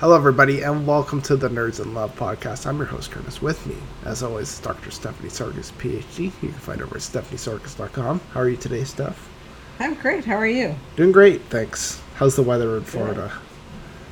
Hello, 0.00 0.14
everybody, 0.14 0.62
and 0.62 0.86
welcome 0.86 1.20
to 1.22 1.36
the 1.36 1.48
Nerds 1.48 1.82
in 1.82 1.92
Love 1.92 2.14
podcast. 2.16 2.66
I'm 2.66 2.76
your 2.76 2.86
host, 2.86 3.10
Curtis. 3.10 3.42
With 3.42 3.64
me, 3.66 3.74
as 4.04 4.22
always, 4.22 4.52
is 4.52 4.60
Dr. 4.60 4.90
Stephanie 4.92 5.28
Sarkis, 5.28 5.72
PhD. 5.72 6.24
You 6.24 6.30
can 6.50 6.52
find 6.52 6.78
her 6.80 6.86
over 6.86 6.96
at 6.96 7.02
stephaniesarkis.com. 7.02 8.20
How 8.32 8.40
are 8.40 8.48
you 8.48 8.56
today, 8.56 8.84
Steph? 8.84 9.28
I'm 9.80 9.94
great. 9.94 10.24
How 10.24 10.36
are 10.36 10.46
you? 10.46 10.74
Doing 10.96 11.10
great, 11.12 11.42
thanks. 11.46 12.00
How's 12.14 12.36
the 12.36 12.42
weather 12.42 12.76
in 12.76 12.84
Florida? 12.84 13.32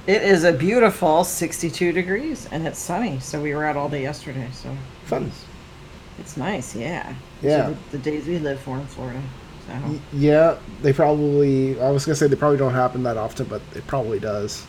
It 0.08 0.22
is 0.22 0.44
a 0.44 0.52
beautiful 0.52 1.24
62 1.24 1.92
degrees 1.92 2.46
and 2.52 2.66
it's 2.66 2.78
sunny. 2.78 3.18
So 3.20 3.40
we 3.42 3.54
were 3.54 3.64
out 3.64 3.76
all 3.76 3.88
day 3.88 4.02
yesterday. 4.02 4.48
So 4.52 4.76
Fun. 5.04 5.30
it's 6.18 6.36
nice. 6.36 6.74
Yeah. 6.76 7.12
Yeah. 7.42 7.66
So 7.66 7.76
the, 7.90 7.98
the 7.98 8.10
days 8.10 8.26
we 8.26 8.38
live 8.38 8.60
for 8.60 8.76
in 8.78 8.86
Florida. 8.86 9.20
So 9.66 9.72
Y- 9.88 9.98
Yeah, 10.12 10.58
they 10.82 10.92
probably, 10.92 11.80
I 11.80 11.90
was 11.90 12.04
going 12.06 12.14
to 12.14 12.16
say 12.16 12.28
they 12.28 12.36
probably 12.36 12.58
don't 12.58 12.74
happen 12.74 13.02
that 13.04 13.16
often, 13.16 13.46
but 13.46 13.60
it 13.74 13.84
probably 13.88 14.20
does. 14.20 14.64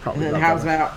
It's 0.00 0.14
and 0.14 0.22
then 0.22 0.34
how's 0.34 0.64
that- 0.64 0.76
about? 0.76 0.94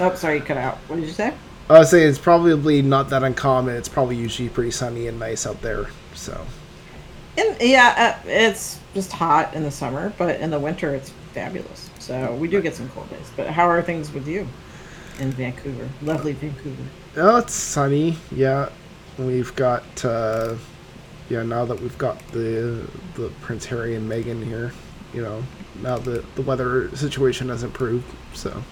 Oh, 0.00 0.14
sorry, 0.14 0.36
you 0.36 0.40
cut 0.42 0.56
out. 0.56 0.78
What 0.88 0.96
did 0.96 1.04
you 1.06 1.12
say? 1.12 1.34
I 1.68 1.78
was 1.78 1.90
saying 1.90 2.08
it's 2.08 2.18
probably 2.18 2.82
not 2.82 3.10
that 3.10 3.22
uncommon. 3.22 3.76
It's 3.76 3.88
probably 3.88 4.16
usually 4.16 4.48
pretty 4.48 4.70
sunny 4.70 5.06
and 5.06 5.18
nice 5.18 5.46
out 5.46 5.60
there. 5.62 5.86
So, 6.14 6.44
In, 7.36 7.56
yeah, 7.60 8.16
uh, 8.24 8.28
it's 8.28 8.80
just 8.94 9.12
hot 9.12 9.54
in 9.54 9.62
the 9.62 9.70
summer, 9.70 10.12
but 10.18 10.40
in 10.40 10.50
the 10.50 10.58
winter 10.58 10.94
it's 10.94 11.10
fabulous. 11.32 11.90
So 11.98 12.34
we 12.34 12.48
do 12.48 12.60
get 12.60 12.74
some 12.74 12.88
cold 12.90 13.08
days. 13.10 13.30
But 13.36 13.48
how 13.48 13.68
are 13.68 13.80
things 13.82 14.12
with 14.12 14.26
you 14.26 14.48
in 15.20 15.30
Vancouver? 15.32 15.88
Lovely 16.02 16.32
Vancouver. 16.32 16.82
Oh, 17.16 17.36
it's 17.36 17.54
sunny. 17.54 18.16
Yeah, 18.32 18.70
we've 19.18 19.54
got 19.54 20.04
uh, 20.04 20.56
yeah. 21.28 21.42
Now 21.44 21.64
that 21.66 21.80
we've 21.80 21.98
got 21.98 22.18
the 22.32 22.84
the 23.14 23.30
Prince 23.42 23.64
Harry 23.66 23.94
and 23.94 24.10
Meghan 24.10 24.44
here, 24.44 24.72
you 25.14 25.22
know, 25.22 25.42
now 25.82 25.98
the 25.98 26.24
the 26.36 26.42
weather 26.42 26.94
situation 26.96 27.48
has 27.48 27.62
improved. 27.62 28.04
So 28.34 28.62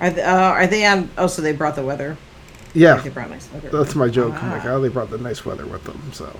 Are 0.00 0.10
they, 0.10 0.22
uh, 0.22 0.34
are 0.36 0.66
they 0.66 0.84
on? 0.86 1.08
Oh, 1.18 1.26
so 1.26 1.42
they 1.42 1.52
brought 1.52 1.74
the 1.76 1.84
weather. 1.84 2.16
yeah, 2.74 2.96
They 2.96 3.10
brought 3.10 3.30
nice 3.30 3.48
weather. 3.52 3.68
that's 3.70 3.94
my 3.94 4.08
joke. 4.08 4.34
I'm 4.42 4.50
like, 4.52 4.64
Ah. 4.64 4.68
oh, 4.74 4.80
they 4.80 4.88
brought 4.88 5.10
the 5.10 5.18
nice 5.18 5.44
weather 5.44 5.66
with 5.66 5.84
them. 5.84 6.00
So 6.12 6.34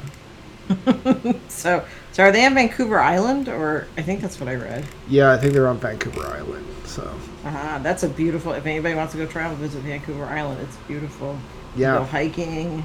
So, 1.49 1.85
so 2.13 2.23
are 2.25 2.33
they 2.33 2.45
on 2.45 2.55
Vancouver 2.55 2.99
Island, 2.99 3.49
or 3.49 3.87
I 3.97 4.03
think 4.03 4.21
that's 4.21 4.41
what 4.41 4.49
I 4.49 4.55
read. 4.57 4.85
yeah, 5.09 5.33
I 5.33 5.37
think 5.39 5.53
they're 5.53 5.69
on 5.69 5.79
Vancouver 5.79 6.27
Island. 6.27 6.67
So 6.85 7.09
Ah, 7.45 7.79
that's 7.83 8.03
a 8.03 8.09
beautiful. 8.09 8.53
If 8.53 8.67
anybody 8.67 8.95
wants 8.95 9.13
to 9.13 9.19
go 9.19 9.27
travel, 9.27 9.57
visit 9.59 9.81
Vancouver 9.83 10.25
Island. 10.25 10.61
It's 10.63 10.77
beautiful. 10.89 11.39
Yeah. 11.77 11.99
go 11.99 12.05
hiking. 12.05 12.85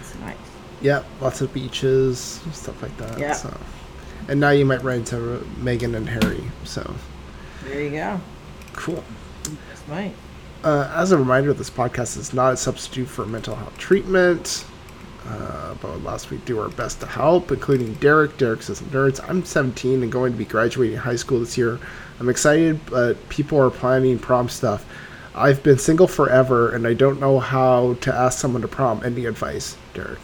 It's 0.00 0.14
nice. 0.20 0.36
yeah, 0.80 1.02
lots 1.20 1.40
of 1.42 1.52
beaches, 1.52 2.40
stuff 2.52 2.80
like 2.82 2.96
that. 2.98 3.18
Yeah. 3.18 3.32
So, 3.34 3.54
and 4.28 4.40
now 4.40 4.50
you 4.50 4.64
might 4.64 4.82
run 4.82 4.98
into 4.98 5.16
Meghan 5.60 5.94
and 5.96 6.08
Harry. 6.08 6.42
So 6.64 6.94
There 7.64 7.82
you 7.82 7.90
go. 7.90 8.20
cool. 8.74 9.02
Just 9.70 9.88
might. 9.88 10.14
Uh, 10.64 10.90
as 10.96 11.12
a 11.12 11.18
reminder, 11.18 11.52
this 11.52 11.70
podcast 11.70 12.16
is 12.16 12.32
not 12.34 12.54
a 12.54 12.56
substitute 12.56 13.06
for 13.06 13.24
mental 13.26 13.54
health 13.54 13.76
treatment. 13.78 14.64
Uh, 15.28 15.74
but 15.82 16.02
last 16.04 16.30
week, 16.30 16.44
do 16.44 16.60
our 16.60 16.68
best 16.68 17.00
to 17.00 17.06
help, 17.06 17.50
including 17.50 17.94
Derek. 17.94 18.36
Derek 18.38 18.62
says, 18.62 18.80
Nerds, 18.82 19.20
I'm 19.28 19.44
17 19.44 20.02
and 20.04 20.12
going 20.12 20.30
to 20.32 20.38
be 20.38 20.44
graduating 20.44 20.96
high 20.98 21.16
school 21.16 21.40
this 21.40 21.58
year. 21.58 21.80
I'm 22.20 22.28
excited, 22.28 22.78
but 22.86 23.28
people 23.28 23.60
are 23.60 23.70
planning 23.70 24.18
prom 24.20 24.48
stuff. 24.48 24.86
I've 25.34 25.62
been 25.64 25.78
single 25.78 26.06
forever 26.06 26.72
and 26.74 26.86
I 26.86 26.94
don't 26.94 27.20
know 27.20 27.40
how 27.40 27.94
to 28.02 28.14
ask 28.14 28.38
someone 28.38 28.62
to 28.62 28.68
prom. 28.68 29.02
Any 29.04 29.26
advice, 29.26 29.76
Derek? 29.94 30.18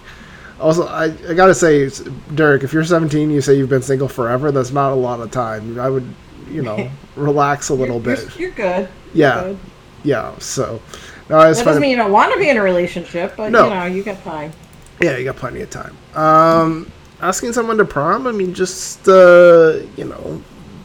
Also, 0.62 0.86
I, 0.86 1.06
I 1.28 1.34
gotta 1.34 1.54
say, 1.54 1.90
Derek, 2.34 2.62
if 2.62 2.72
you're 2.72 2.84
17, 2.84 3.30
you 3.30 3.40
say 3.40 3.54
you've 3.56 3.68
been 3.68 3.82
single 3.82 4.08
forever, 4.08 4.50
that's 4.52 4.70
not 4.70 4.92
a 4.92 4.94
lot 4.94 5.20
of 5.20 5.30
time. 5.30 5.78
I 5.78 5.90
would, 5.90 6.06
you 6.50 6.62
know, 6.62 6.90
relax 7.16 7.68
a 7.68 7.74
little 7.74 8.00
You're, 8.02 8.16
bit. 8.16 8.38
you're 8.38 8.50
good. 8.52 8.88
Yeah. 9.12 9.42
Good. 9.42 9.58
Yeah, 10.04 10.38
so. 10.38 10.80
No, 11.28 11.38
That 11.52 11.64
doesn't 11.64 11.80
mean 11.80 11.90
you 11.90 11.96
don't 11.96 12.12
want 12.12 12.32
to 12.32 12.38
be 12.38 12.48
in 12.48 12.56
a 12.56 12.62
relationship, 12.62 13.34
but 13.36 13.50
No. 13.52 13.64
you 13.64 13.70
know 13.74 13.84
you 13.86 14.02
got 14.02 14.22
time. 14.24 14.52
Yeah, 15.00 15.16
you 15.16 15.24
got 15.24 15.36
plenty 15.36 15.62
of 15.62 15.70
time. 15.70 15.96
Um, 16.14 16.90
asking 17.20 17.52
someone 17.52 17.76
to 17.78 17.84
prom, 17.84 18.26
I 18.26 18.32
mean, 18.32 18.54
just 18.54 19.08
uh, 19.08 19.78
you 19.96 20.04
know, 20.04 20.42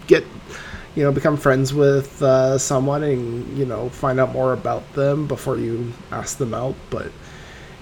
get 0.08 0.24
you 0.96 1.04
know, 1.04 1.12
become 1.12 1.38
friends 1.38 1.74
with 1.76 2.22
uh, 2.24 2.58
someone 2.58 3.04
and 3.04 3.58
you 3.58 3.66
know, 3.66 3.90
find 3.90 4.20
out 4.20 4.32
more 4.32 4.54
about 4.54 4.92
them 4.94 5.28
before 5.28 5.58
you 5.58 5.94
ask 6.12 6.38
them 6.38 6.54
out. 6.54 6.76
But 6.90 7.12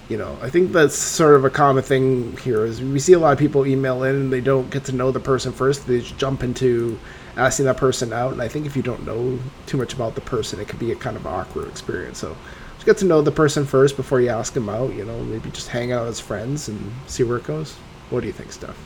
you 0.08 0.16
know, 0.16 0.38
I 0.40 0.50
think 0.50 0.72
that's 0.72 0.94
sort 0.94 1.34
of 1.34 1.44
a 1.44 1.50
common 1.50 1.82
thing 1.82 2.36
here. 2.38 2.64
Is 2.64 2.80
we 2.80 2.98
see 3.00 3.14
a 3.14 3.18
lot 3.18 3.32
of 3.32 3.38
people 3.38 3.66
email 3.66 4.04
in 4.04 4.14
and 4.14 4.32
they 4.32 4.40
don't 4.40 4.70
get 4.70 4.84
to 4.84 4.92
know 4.92 5.10
the 5.10 5.20
person 5.20 5.52
first; 5.52 5.86
they 5.86 6.00
just 6.00 6.16
jump 6.16 6.44
into 6.44 6.98
asking 7.36 7.66
that 7.66 7.76
person 7.76 8.12
out. 8.12 8.32
And 8.32 8.40
I 8.40 8.48
think 8.48 8.66
if 8.66 8.76
you 8.76 8.82
don't 8.82 9.04
know 9.04 9.38
too 9.66 9.76
much 9.76 9.94
about 9.94 10.14
the 10.14 10.20
person, 10.20 10.60
it 10.60 10.68
could 10.68 10.78
be 10.78 10.92
a 10.92 10.96
kind 10.96 11.16
of 11.16 11.26
awkward 11.26 11.68
experience. 11.68 12.18
So 12.18 12.36
just 12.74 12.86
get 12.86 12.98
to 12.98 13.04
know 13.04 13.20
the 13.20 13.32
person 13.32 13.64
first 13.64 13.96
before 13.96 14.20
you 14.20 14.28
ask 14.28 14.52
them 14.52 14.68
out. 14.68 14.94
You 14.94 15.04
know, 15.04 15.18
maybe 15.24 15.50
just 15.50 15.68
hang 15.68 15.92
out 15.92 16.06
as 16.06 16.20
friends 16.20 16.68
and 16.68 16.92
see 17.06 17.24
where 17.24 17.38
it 17.38 17.44
goes. 17.44 17.74
What 18.10 18.20
do 18.20 18.26
you 18.28 18.32
think, 18.32 18.52
Steph? 18.52 18.76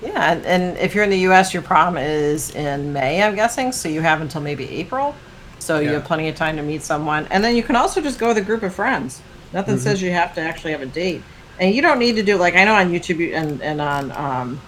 Yeah, 0.00 0.32
and, 0.32 0.46
and 0.46 0.78
if 0.78 0.94
you're 0.94 1.02
in 1.02 1.10
the 1.10 1.18
U.S., 1.20 1.52
your 1.52 1.64
prom 1.64 1.96
is 1.96 2.54
in 2.54 2.92
May, 2.92 3.20
I'm 3.20 3.34
guessing. 3.34 3.72
So 3.72 3.88
you 3.88 4.00
have 4.00 4.20
until 4.20 4.40
maybe 4.40 4.68
April. 4.70 5.16
So 5.58 5.80
you 5.80 5.88
have 5.88 6.04
plenty 6.04 6.28
of 6.28 6.36
time 6.36 6.56
to 6.56 6.62
meet 6.62 6.82
someone, 6.82 7.26
and 7.30 7.42
then 7.42 7.56
you 7.56 7.64
can 7.64 7.74
also 7.74 8.00
just 8.00 8.18
go 8.20 8.28
with 8.28 8.38
a 8.38 8.42
group 8.42 8.62
of 8.62 8.72
friends. 8.72 9.20
Nothing 9.52 9.74
Mm-hmm. 9.74 9.82
says 9.82 10.02
you 10.02 10.10
have 10.12 10.34
to 10.34 10.40
actually 10.40 10.72
have 10.72 10.82
a 10.82 10.86
date, 10.86 11.22
and 11.58 11.74
you 11.74 11.82
don't 11.82 11.98
need 11.98 12.16
to 12.16 12.22
do 12.22 12.36
like 12.36 12.54
I 12.54 12.64
know 12.64 12.74
on 12.74 12.90
YouTube 12.90 13.34
and 13.34 13.62
and 13.62 13.80
on 13.80 14.12
um, 14.12 14.60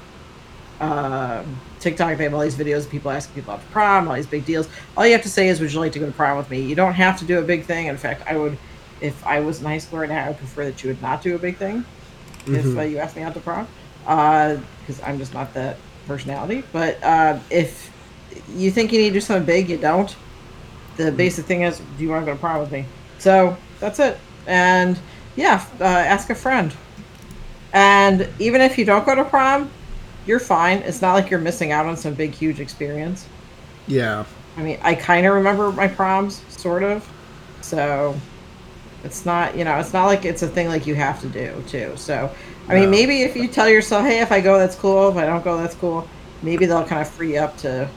uh, 0.81 1.43
TikTok 1.81 2.17
they 2.17 2.25
have 2.25 2.35
all 2.35 2.41
these 2.41 2.57
videos 2.57 2.85
of 2.87 2.91
people 2.91 3.11
asking 3.11 3.35
people 3.35 3.53
out 3.53 3.61
to 3.61 3.67
prom, 3.69 4.09
all 4.09 4.15
these 4.15 4.27
big 4.27 4.45
deals. 4.47 4.69
All 4.97 5.07
you 5.07 5.13
have 5.13 5.23
to 5.23 5.29
say 5.29 5.49
is, 5.49 5.61
"Would 5.61 5.73
you 5.73 5.81
like 5.81 5.93
to 5.93 5.99
go 5.99 6.07
to 6.07 6.13
prom 6.13 6.39
with 6.39 6.51
me?" 6.51 6.61
You 6.63 6.75
don't 6.75 6.95
have 6.95 7.19
to 7.19 7.25
do 7.25 7.39
a 7.39 7.43
big 7.43 7.65
thing. 7.65 7.87
In 7.87 7.97
fact, 7.99 8.23
I 8.27 8.37
would, 8.37 8.57
if 9.01 9.25
I 9.27 9.41
was 9.41 9.61
in 9.61 9.67
high 9.67 9.79
school 9.79 9.99
right 10.01 10.09
now, 10.09 10.25
I 10.25 10.29
would 10.29 10.39
prefer 10.39 10.65
that 10.65 10.83
you 10.83 10.89
would 10.91 11.03
not 11.03 11.23
do 11.23 11.35
a 11.35 11.39
big 11.39 11.57
thing 11.57 11.85
if 12.47 12.77
uh, 12.79 12.83
you 12.83 12.99
ask 12.99 13.17
me 13.17 13.23
out 13.23 13.35
to 13.35 13.41
prom, 13.41 13.69
because 14.01 15.01
I'm 15.05 15.19
just 15.19 15.35
not 15.35 15.53
that 15.55 15.77
personality. 16.07 16.65
But 16.73 17.03
uh, 17.03 17.39
if 17.51 17.93
you 18.55 18.71
think 18.71 18.93
you 18.93 18.99
need 18.99 19.11
to 19.11 19.15
do 19.15 19.21
something 19.21 19.45
big, 19.45 19.69
you 19.69 19.77
don't. 19.77 20.15
The 20.97 21.13
basic 21.13 21.45
thing 21.45 21.63
is, 21.63 21.81
do 21.99 22.03
you 22.05 22.09
want 22.09 22.23
to 22.23 22.27
go 22.27 22.35
to 22.35 22.41
prom 22.41 22.61
with 22.61 22.73
me? 22.73 22.87
So 23.19 23.57
that's 23.79 23.99
it. 23.99 24.19
And 24.47 24.99
yeah, 25.37 25.65
uh, 25.81 25.85
ask 25.85 26.31
a 26.31 26.35
friend. 26.35 26.75
And 27.73 28.29
even 28.39 28.61
if 28.61 28.79
you 28.79 28.85
don't 28.85 29.07
go 29.07 29.15
to 29.15 29.25
prom, 29.25 29.71
you're 30.27 30.41
fine. 30.41 30.79
It's 30.79 31.01
not 31.01 31.15
like 31.15 31.31
you're 31.31 31.41
missing 31.41 31.73
out 31.73 31.87
on 31.87 31.97
some 31.97 32.15
big, 32.15 32.33
huge 32.33 32.61
experience. 32.61 33.27
Yeah, 33.87 34.25
I 34.57 34.63
mean, 34.63 34.79
I 34.83 34.95
kind 34.95 35.27
of 35.27 35.35
remember 35.35 35.73
my 35.73 35.89
proms, 35.89 36.43
sort 36.49 36.83
of. 36.83 37.09
So 37.61 38.15
it's 39.05 39.25
not, 39.25 39.57
you 39.57 39.65
know, 39.65 39.79
it's 39.79 39.93
not 39.93 40.07
like 40.07 40.25
it's 40.25 40.43
a 40.43 40.49
thing 40.49 40.69
like 40.69 40.87
you 40.87 40.95
have 40.95 41.21
to 41.23 41.29
do, 41.29 41.63
too. 41.67 41.93
So, 41.97 42.31
I 42.69 42.75
mean, 42.75 42.91
maybe 42.91 43.23
if 43.23 43.37
you 43.37 43.49
tell 43.49 43.69
yourself, 43.69 44.05
hey, 44.07 44.21
if 44.21 44.33
I 44.33 44.41
go, 44.41 44.59
that's 44.59 44.77
cool. 44.77 45.09
If 45.09 45.17
I 45.17 45.27
don't 45.27 45.45
go, 45.45 45.57
that's 45.57 45.75
cool. 45.75 46.09
Maybe 46.43 46.67
they'll 46.67 46.85
kind 46.85 47.01
of 47.01 47.09
free 47.09 47.37
up 47.37 47.57
to 47.59 47.89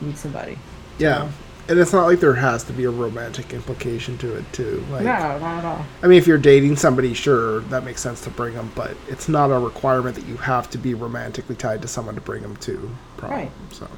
meet 0.00 0.16
somebody. 0.18 0.58
yeah. 0.98 1.30
And 1.70 1.78
it's 1.78 1.92
not 1.92 2.06
like 2.06 2.18
there 2.18 2.34
has 2.34 2.64
to 2.64 2.72
be 2.72 2.82
a 2.82 2.90
romantic 2.90 3.52
implication 3.52 4.18
to 4.18 4.34
it 4.36 4.52
too. 4.52 4.84
Like, 4.90 5.04
No, 5.04 5.38
not 5.38 5.58
at 5.58 5.64
all. 5.64 5.86
I 6.02 6.08
mean, 6.08 6.18
if 6.18 6.26
you're 6.26 6.36
dating 6.36 6.74
somebody, 6.74 7.14
sure, 7.14 7.60
that 7.60 7.84
makes 7.84 8.00
sense 8.00 8.20
to 8.22 8.30
bring 8.30 8.54
them, 8.54 8.72
but 8.74 8.96
it's 9.06 9.28
not 9.28 9.52
a 9.52 9.58
requirement 9.58 10.16
that 10.16 10.26
you 10.26 10.36
have 10.38 10.68
to 10.70 10.78
be 10.78 10.94
romantically 10.94 11.54
tied 11.54 11.80
to 11.82 11.88
someone 11.88 12.16
to 12.16 12.20
bring 12.20 12.42
them 12.42 12.56
to 12.56 12.90
prom. 13.16 13.30
Right. 13.30 13.50
So, 13.70 13.88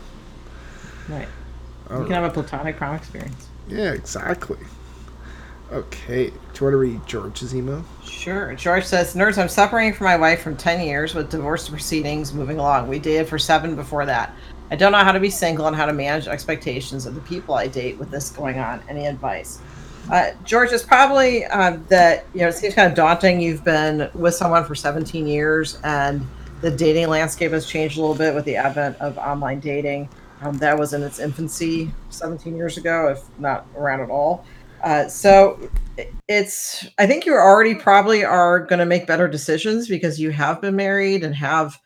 Right. 1.09 1.27
all 1.89 2.01
You 2.01 2.05
can 2.05 2.13
oh. 2.13 2.23
have 2.23 2.31
a 2.31 2.35
platonic 2.35 2.77
prom 2.77 2.95
experience. 2.95 3.49
yeah, 3.69 3.93
exactly. 3.93 4.59
Okay, 5.73 6.27
do 6.27 6.35
you 6.35 6.37
want 6.37 6.53
to 6.75 6.77
read 6.77 7.07
George's 7.07 7.57
email? 7.57 7.83
Sure. 8.05 8.55
George 8.55 8.85
says, 8.85 9.17
Nurse, 9.17 9.39
I'm 9.39 9.49
separating 9.49 9.95
from 9.95 10.05
my 10.05 10.19
wife 10.19 10.43
from 10.43 10.59
10 10.59 10.87
years 10.87 11.15
with 11.15 11.31
divorce 11.31 11.71
proceedings 11.71 12.35
moving 12.35 12.59
along. 12.59 12.89
We 12.89 12.99
dated 12.99 13.29
for 13.29 13.39
seven 13.39 13.75
before 13.75 14.05
that. 14.05 14.35
I 14.71 14.77
don't 14.77 14.93
know 14.93 14.99
how 14.99 15.13
to 15.13 15.21
be 15.21 15.31
single 15.31 15.67
and 15.67 15.77
how 15.77 15.87
to 15.87 15.93
manage 15.93 16.29
expectations 16.29 17.07
of 17.07 17.15
the 17.15 17.21
people 17.23 17.55
I 17.55 17.67
date 17.67 17.99
with 17.99 18.11
this 18.11 18.31
going 18.31 18.59
on. 18.59 18.83
Any 18.89 19.07
advice? 19.07 19.61
Uh, 20.11 20.31
George, 20.45 20.73
it's 20.73 20.83
probably 20.83 21.45
uh, 21.45 21.79
that, 21.89 22.27
you 22.35 22.41
know, 22.41 22.49
it 22.49 22.55
seems 22.55 22.75
kind 22.75 22.89
of 22.89 22.97
daunting. 22.97 23.41
You've 23.41 23.65
been 23.65 24.11
with 24.15 24.35
someone 24.35 24.65
for 24.65 24.75
17 24.75 25.27
years 25.27 25.79
and 25.85 26.27
the 26.61 26.71
dating 26.71 27.09
landscape 27.09 27.53
has 27.53 27.67
changed 27.67 27.99
a 27.99 28.01
little 28.01 28.17
bit 28.17 28.35
with 28.35 28.45
the 28.45 28.57
advent 28.57 28.97
of 28.99 29.19
online 29.19 29.61
dating. 29.61 30.09
Um, 30.41 30.59
that 30.59 30.77
was 30.77 30.93
in 30.93 31.03
its 31.03 31.21
infancy 31.21 31.93
17 32.11 32.57
years 32.57 32.77
ago, 32.77 33.09
if 33.09 33.23
not 33.39 33.67
around 33.77 34.01
at 34.01 34.11
all. 34.11 34.45
Uh, 34.83 35.07
so 35.07 35.71
it's 36.29 36.87
i 36.99 37.07
think 37.07 37.27
you 37.27 37.35
already 37.35 37.75
probably 37.75 38.25
are 38.25 38.61
going 38.61 38.79
to 38.79 38.87
make 38.87 39.07
better 39.07 39.29
decisions 39.29 39.89
because 39.89 40.19
you 40.19 40.31
have 40.31 40.61
been 40.61 40.75
married 40.75 41.23
and 41.23 41.35
have 41.35 41.79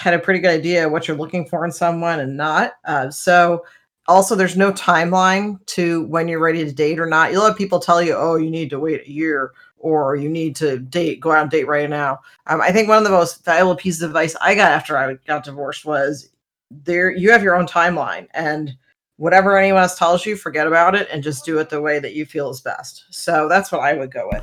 had 0.00 0.14
a 0.14 0.18
pretty 0.18 0.40
good 0.40 0.50
idea 0.50 0.88
what 0.88 1.06
you're 1.06 1.16
looking 1.16 1.46
for 1.46 1.64
in 1.64 1.72
someone 1.72 2.20
and 2.20 2.36
not 2.36 2.72
uh, 2.86 3.10
so 3.10 3.64
also 4.08 4.34
there's 4.34 4.56
no 4.56 4.72
timeline 4.72 5.64
to 5.66 6.04
when 6.06 6.26
you're 6.26 6.40
ready 6.40 6.64
to 6.64 6.72
date 6.72 6.98
or 6.98 7.06
not 7.06 7.30
you'll 7.30 7.44
have 7.44 7.56
people 7.56 7.78
tell 7.78 8.02
you 8.02 8.14
oh 8.14 8.36
you 8.36 8.50
need 8.50 8.70
to 8.70 8.80
wait 8.80 9.06
a 9.06 9.10
year 9.10 9.52
or 9.78 10.16
you 10.16 10.28
need 10.28 10.56
to 10.56 10.78
date 10.78 11.20
go 11.20 11.32
out 11.32 11.42
and 11.42 11.50
date 11.50 11.66
right 11.66 11.90
now 11.90 12.18
um, 12.46 12.60
i 12.60 12.72
think 12.72 12.88
one 12.88 12.98
of 12.98 13.04
the 13.04 13.10
most 13.10 13.44
valuable 13.44 13.76
pieces 13.76 14.02
of 14.02 14.10
advice 14.10 14.34
i 14.40 14.54
got 14.54 14.72
after 14.72 14.96
i 14.96 15.14
got 15.26 15.44
divorced 15.44 15.84
was 15.84 16.30
there 16.70 17.10
you 17.10 17.30
have 17.30 17.42
your 17.42 17.56
own 17.56 17.66
timeline 17.66 18.26
and 18.34 18.76
whatever 19.20 19.58
anyone 19.58 19.82
else 19.82 19.98
tells 19.98 20.24
you, 20.24 20.34
forget 20.34 20.66
about 20.66 20.94
it 20.94 21.06
and 21.12 21.22
just 21.22 21.44
do 21.44 21.58
it 21.58 21.68
the 21.68 21.80
way 21.80 21.98
that 21.98 22.14
you 22.14 22.24
feel 22.24 22.48
is 22.48 22.62
best. 22.62 23.04
So 23.10 23.50
that's 23.50 23.70
what 23.70 23.82
I 23.82 23.92
would 23.92 24.10
go 24.10 24.30
with. 24.32 24.42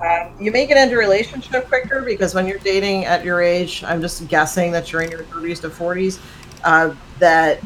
Um, 0.00 0.34
you 0.40 0.50
may 0.50 0.66
get 0.66 0.76
into 0.78 0.94
a 0.94 0.98
relationship 0.98 1.68
quicker 1.68 2.00
because 2.00 2.34
when 2.34 2.46
you're 2.46 2.58
dating 2.58 3.04
at 3.04 3.24
your 3.24 3.42
age, 3.42 3.84
I'm 3.84 4.00
just 4.00 4.26
guessing 4.28 4.72
that 4.72 4.90
you're 4.90 5.02
in 5.02 5.10
your 5.10 5.24
30s 5.24 5.60
to 5.60 5.68
40s, 5.68 6.18
uh, 6.64 6.94
that 7.18 7.60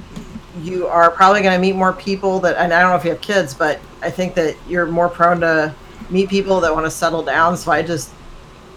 you 0.63 0.87
are 0.87 1.11
probably 1.11 1.43
going 1.43 1.55
to 1.55 1.61
meet 1.61 1.77
more 1.77 1.93
people 1.93 2.41
that, 2.41 2.57
and 2.57 2.73
I 2.73 2.81
don't 2.81 2.91
know 2.91 2.97
if 2.97 3.05
you 3.05 3.11
have 3.11 3.21
kids, 3.21 3.55
but 3.55 3.79
I 4.03 4.11
think 4.11 4.35
that 4.35 4.57
you're 4.69 4.87
more 4.87 5.09
prone 5.09 5.41
to 5.41 5.75
meet 6.11 6.29
people 6.29 6.61
that 6.61 6.75
want 6.75 6.87
to 6.87 6.91
settle 6.91 7.23
down. 7.23 7.57
So 7.57 7.71
I 7.71 7.83
just 7.83 8.11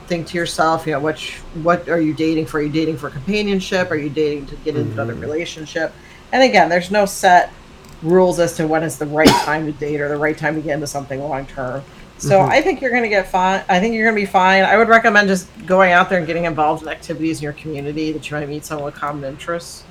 think 0.08 0.28
to 0.28 0.38
yourself, 0.38 0.86
you 0.86 0.94
know, 0.94 1.00
which 1.00 1.38
what 1.64 1.88
are 1.90 2.02
you 2.02 2.14
dating 2.14 2.48
for? 2.48 2.60
Are 2.60 2.62
you 2.62 2.72
dating 2.72 2.98
for 2.98 3.10
companionship? 3.10 3.92
Are 3.92 3.96
you 3.96 4.10
dating 4.10 4.48
to 4.48 4.56
get 4.58 4.76
into 4.76 4.92
another 4.92 5.14
mm-hmm. 5.14 5.22
relationship? 5.22 5.94
And 6.32 6.44
again, 6.44 6.70
there's 6.70 6.92
no 6.92 7.06
set 7.06 7.52
rules 8.02 8.40
as 8.40 8.56
to 8.58 8.68
when 8.68 8.84
is 8.84 8.98
the 8.98 9.06
right 9.06 9.28
time 9.28 9.66
to 9.66 9.72
date 9.72 10.02
or 10.02 10.10
the 10.10 10.18
right 10.18 10.38
time 10.38 10.56
to 10.56 10.62
get 10.62 10.74
into 10.74 10.88
something 10.88 11.20
long 11.20 11.46
term. 11.46 11.84
So 12.20 12.40
mm-hmm. 12.40 12.52
I 12.52 12.62
think 12.62 12.82
you're 12.82 12.92
going 12.92 13.04
to 13.04 13.10
get 13.10 13.28
fine. 13.28 13.64
I 13.70 13.80
think 13.80 13.96
you're 13.96 14.06
going 14.06 14.16
to 14.16 14.22
be 14.22 14.32
fine. 14.32 14.64
I 14.64 14.78
would 14.78 14.90
recommend 14.90 15.30
just 15.30 15.48
going 15.66 15.94
out 15.94 16.10
there 16.10 16.18
and 16.18 16.28
getting 16.28 16.46
involved 16.46 16.84
in 16.84 16.90
activities 16.90 17.40
in 17.40 17.44
your 17.44 17.54
community 17.54 18.12
that 18.12 18.30
you 18.30 18.38
might 18.38 18.48
meet 18.50 18.66
someone 18.66 18.86
with 18.86 18.96
common 18.96 19.24
interests. 19.24 19.86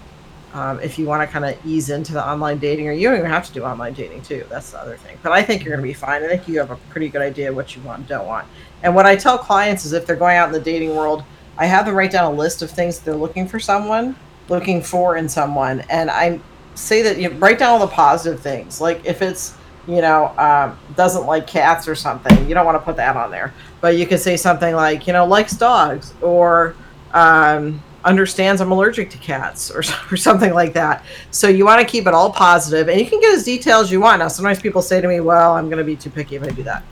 Um, 0.53 0.81
if 0.81 0.99
you 0.99 1.07
want 1.07 1.27
to 1.27 1.33
kind 1.33 1.45
of 1.45 1.59
ease 1.67 1.91
into 1.91 2.13
the 2.13 2.27
online 2.27 2.59
dating, 2.59 2.89
or 2.89 2.93
you 2.93 3.09
don't 3.09 3.19
even 3.19 3.31
have 3.31 3.47
to 3.47 3.53
do 3.53 3.65
online 3.65 3.93
dating 3.93 4.23
too. 4.23 4.45
That's 4.49 4.71
the 4.71 4.81
other 4.81 4.97
thing. 4.97 5.19
But 5.23 5.33
I 5.33 5.43
think 5.43 5.63
you're 5.63 5.75
going 5.75 5.85
to 5.85 5.89
be 5.89 5.95
fine. 5.95 6.23
I 6.23 6.29
think 6.29 6.49
you 6.49 6.59
have 6.59 6.71
a 6.71 6.77
pretty 6.91 7.09
good 7.09 7.23
idea 7.23 7.51
of 7.51 7.57
what 7.57 7.77
you 7.77 7.83
want 7.83 8.01
and 8.01 8.09
don't 8.09 8.27
want. 8.27 8.47
And 8.83 8.95
what 8.95 9.05
I 9.05 9.17
tell 9.17 9.37
clients 9.37 9.85
is 9.85 9.93
if 9.93 10.07
they're 10.07 10.17
going 10.17 10.37
out 10.37 10.49
in 10.49 10.53
the 10.53 10.61
dating 10.61 10.97
world, 10.97 11.25
I 11.59 11.67
have 11.67 11.87
them 11.87 11.95
write 11.95 12.13
down 12.13 12.33
a 12.33 12.37
list 12.37 12.63
of 12.63 12.71
things 12.71 13.01
they're 13.01 13.17
looking 13.17 13.49
for 13.49 13.59
someone, 13.59 14.15
looking 14.49 14.81
for 14.81 15.17
in 15.17 15.29
someone, 15.29 15.81
and 15.91 16.09
I 16.11 16.41
say 16.77 17.03
that 17.03 17.19
you 17.19 17.31
write 17.31 17.59
down 17.59 17.71
all 17.71 17.81
the 17.81 17.93
positive 17.93 18.41
things. 18.41 18.81
Like 18.81 19.05
if 19.05 19.21
it's 19.21 19.55
you 19.89 20.03
know 20.03 20.27
um, 20.39 20.79
doesn't 20.97 21.27
like 21.27 21.47
cats 21.47 21.89
or 21.89 21.95
something, 21.95 22.47
you 22.47 22.55
don't 22.55 22.67
want 22.67 22.77
to 22.77 22.85
put 22.85 22.97
that 22.97 23.17
on 23.17 23.31
there. 23.31 23.55
But 23.81 23.97
you 23.97 24.07
could 24.07 24.21
say 24.21 24.37
something 24.37 24.75
like 24.75 25.07
you 25.07 25.13
know 25.15 25.25
likes 25.27 25.55
dogs 25.55 26.13
or 26.21 26.77
um, 27.13 27.83
understands 28.05 28.61
I'm 28.61 28.71
allergic 28.71 29.11
to 29.11 29.19
cats 29.19 29.71
or, 29.71 29.83
or 30.13 30.17
something 30.17 30.53
like 30.53 30.75
that. 30.75 31.05
So 31.31 31.49
you 31.49 31.65
want 31.65 31.81
to 31.81 31.91
keep 31.91 32.07
it 32.07 32.15
all 32.15 32.31
positive, 32.31 32.89
and 32.89 33.01
you 33.01 33.07
can 33.07 33.21
get 33.21 33.35
as 33.35 33.45
detailed 33.45 33.85
as 33.85 33.91
you 33.91 34.01
want. 34.01 34.21
Now 34.21 34.29
sometimes 34.29 34.61
people 34.61 34.83
say 34.83 35.01
to 35.01 35.09
me, 35.09 35.21
"Well, 35.21 35.55
I'm 35.55 35.67
going 35.67 35.79
to 35.79 35.85
be 35.85 35.97
too 35.97 36.11
picky 36.11 36.37
if 36.37 36.43
I 36.43 36.51
do 36.51 36.63
that." 36.65 36.85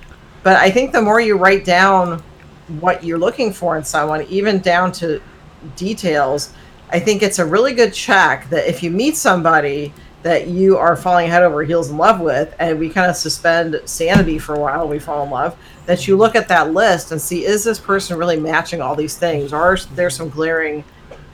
But 0.42 0.56
I 0.56 0.70
think 0.70 0.92
the 0.92 1.02
more 1.02 1.20
you 1.20 1.36
write 1.36 1.64
down 1.64 2.22
what 2.80 3.04
you're 3.04 3.18
looking 3.18 3.52
for 3.52 3.76
in 3.76 3.84
someone, 3.84 4.22
even 4.24 4.60
down 4.60 4.90
to 4.92 5.20
details, 5.74 6.52
I 6.90 7.00
think 7.00 7.22
it's 7.22 7.38
a 7.38 7.44
really 7.44 7.74
good 7.74 7.92
check 7.92 8.48
that 8.50 8.68
if 8.68 8.82
you 8.82 8.90
meet 8.90 9.16
somebody 9.16 9.92
that 10.26 10.48
you 10.48 10.76
are 10.76 10.96
falling 10.96 11.30
head 11.30 11.44
over 11.44 11.62
heels 11.62 11.88
in 11.88 11.96
love 11.96 12.18
with, 12.18 12.52
and 12.58 12.80
we 12.80 12.90
kind 12.90 13.08
of 13.08 13.14
suspend 13.14 13.80
sanity 13.84 14.40
for 14.40 14.56
a 14.56 14.58
while, 14.58 14.88
we 14.88 14.98
fall 14.98 15.22
in 15.22 15.30
love, 15.30 15.56
that 15.86 16.08
you 16.08 16.16
look 16.16 16.34
at 16.34 16.48
that 16.48 16.72
list 16.72 17.12
and 17.12 17.20
see 17.20 17.44
is 17.44 17.62
this 17.62 17.78
person 17.78 18.18
really 18.18 18.36
matching 18.36 18.80
all 18.80 18.96
these 18.96 19.16
things, 19.16 19.52
are 19.52 19.76
there 19.94 20.10
some 20.10 20.28
glaring 20.28 20.82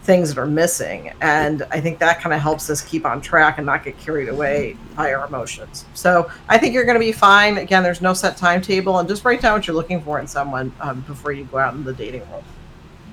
things 0.03 0.29
that 0.29 0.39
are 0.39 0.47
missing. 0.47 1.11
And 1.23 1.63
I 1.71 1.81
think 1.81 2.01
that 2.01 2.21
kind 2.21 2.35
of 2.35 2.43
helps 2.43 2.69
us 2.69 2.83
keep 2.83 3.07
on 3.07 3.23
track 3.23 3.57
and 3.57 3.65
not 3.65 3.83
get 3.83 3.99
carried 3.99 4.29
away 4.29 4.77
by 4.95 5.15
our 5.15 5.27
emotions. 5.27 5.87
So 5.95 6.31
I 6.51 6.59
think 6.59 6.75
you're 6.75 6.85
going 6.85 7.01
to 7.01 7.01
be 7.01 7.13
fine. 7.13 7.57
Again, 7.57 7.83
there's 7.83 8.03
no 8.03 8.13
set 8.13 8.37
timetable, 8.37 8.99
and 8.99 9.09
just 9.09 9.25
write 9.25 9.41
down 9.41 9.55
what 9.55 9.67
you're 9.67 9.75
looking 9.75 10.03
for 10.03 10.21
in 10.21 10.27
someone 10.27 10.71
um, 10.83 11.01
before 11.03 11.33
you 11.33 11.45
go 11.45 11.57
out 11.57 11.73
in 11.73 11.83
the 11.83 11.95
dating 11.95 12.29
world. 12.29 12.45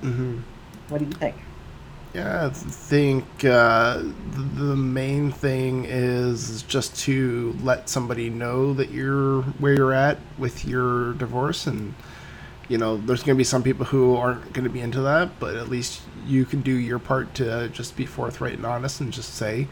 Mm-hmm. 0.02 0.40
What 0.90 0.98
do 0.98 1.06
you 1.06 1.12
think? 1.14 1.36
Yeah, 2.14 2.48
I 2.48 2.50
think 2.50 3.26
uh, 3.46 4.02
the 4.34 4.76
main 4.76 5.32
thing 5.32 5.86
is 5.88 6.64
just 6.64 6.98
to 7.02 7.56
let 7.64 7.88
somebody 7.88 8.30
know 8.32 8.74
that 8.74 8.92
you're 8.92 9.44
where 9.60 9.76
you're 9.76 9.94
at 9.94 10.18
with 10.38 10.66
your 10.66 11.14
divorce 11.14 11.68
and 11.68 11.94
you 12.70 12.78
know, 12.78 12.98
there's 12.98 13.24
going 13.24 13.36
to 13.36 13.38
be 13.38 13.44
some 13.44 13.64
people 13.64 13.86
who 13.86 14.16
aren't 14.16 14.54
going 14.54 14.64
to 14.64 14.70
be 14.70 14.80
into 14.80 15.02
that, 15.02 15.40
but 15.40 15.56
at 15.56 15.70
least 15.70 16.02
you 16.26 16.46
can 16.46 16.62
do 16.62 16.72
your 16.72 17.00
part 17.00 17.34
to 17.36 17.68
just 17.70 17.98
be 17.98 18.06
forthright 18.06 18.54
and 18.54 18.66
honest 18.66 19.02
and 19.02 19.12
just 19.12 19.34
say, 19.34 19.68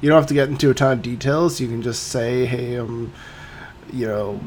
you 0.00 0.08
don't 0.08 0.18
have 0.18 0.28
to 0.28 0.34
get 0.34 0.48
into 0.48 0.70
a 0.70 0.74
ton 0.74 0.92
of 0.92 1.02
details. 1.02 1.60
You 1.60 1.68
can 1.68 1.82
just 1.82 2.08
say, 2.08 2.44
hey, 2.44 2.74
I'm, 2.74 3.12
you 3.92 4.06
know, 4.06 4.40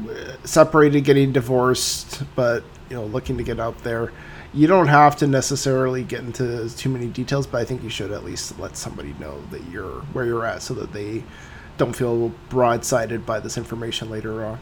separated, 0.44 1.02
getting 1.02 1.32
divorced, 1.32 2.22
but, 2.36 2.62
you 2.88 2.96
know, 2.96 3.06
looking 3.06 3.36
to 3.38 3.42
get 3.42 3.58
out 3.58 3.78
there. 3.82 4.12
You 4.52 4.66
don't 4.66 4.88
have 4.88 5.16
to 5.16 5.26
necessarily 5.26 6.02
get 6.02 6.20
into 6.20 6.68
too 6.76 6.88
many 6.88 7.08
details, 7.08 7.46
but 7.46 7.60
I 7.60 7.64
think 7.64 7.82
you 7.82 7.90
should 7.90 8.10
at 8.10 8.24
least 8.24 8.58
let 8.58 8.76
somebody 8.76 9.14
know 9.20 9.42
that 9.50 9.62
you're 9.70 10.00
where 10.12 10.24
you're 10.24 10.46
at 10.46 10.62
so 10.62 10.74
that 10.74 10.92
they 10.92 11.24
don't 11.76 11.94
feel 11.94 12.32
broadsided 12.48 13.26
by 13.26 13.40
this 13.40 13.58
information 13.58 14.08
later 14.08 14.44
on. 14.44 14.58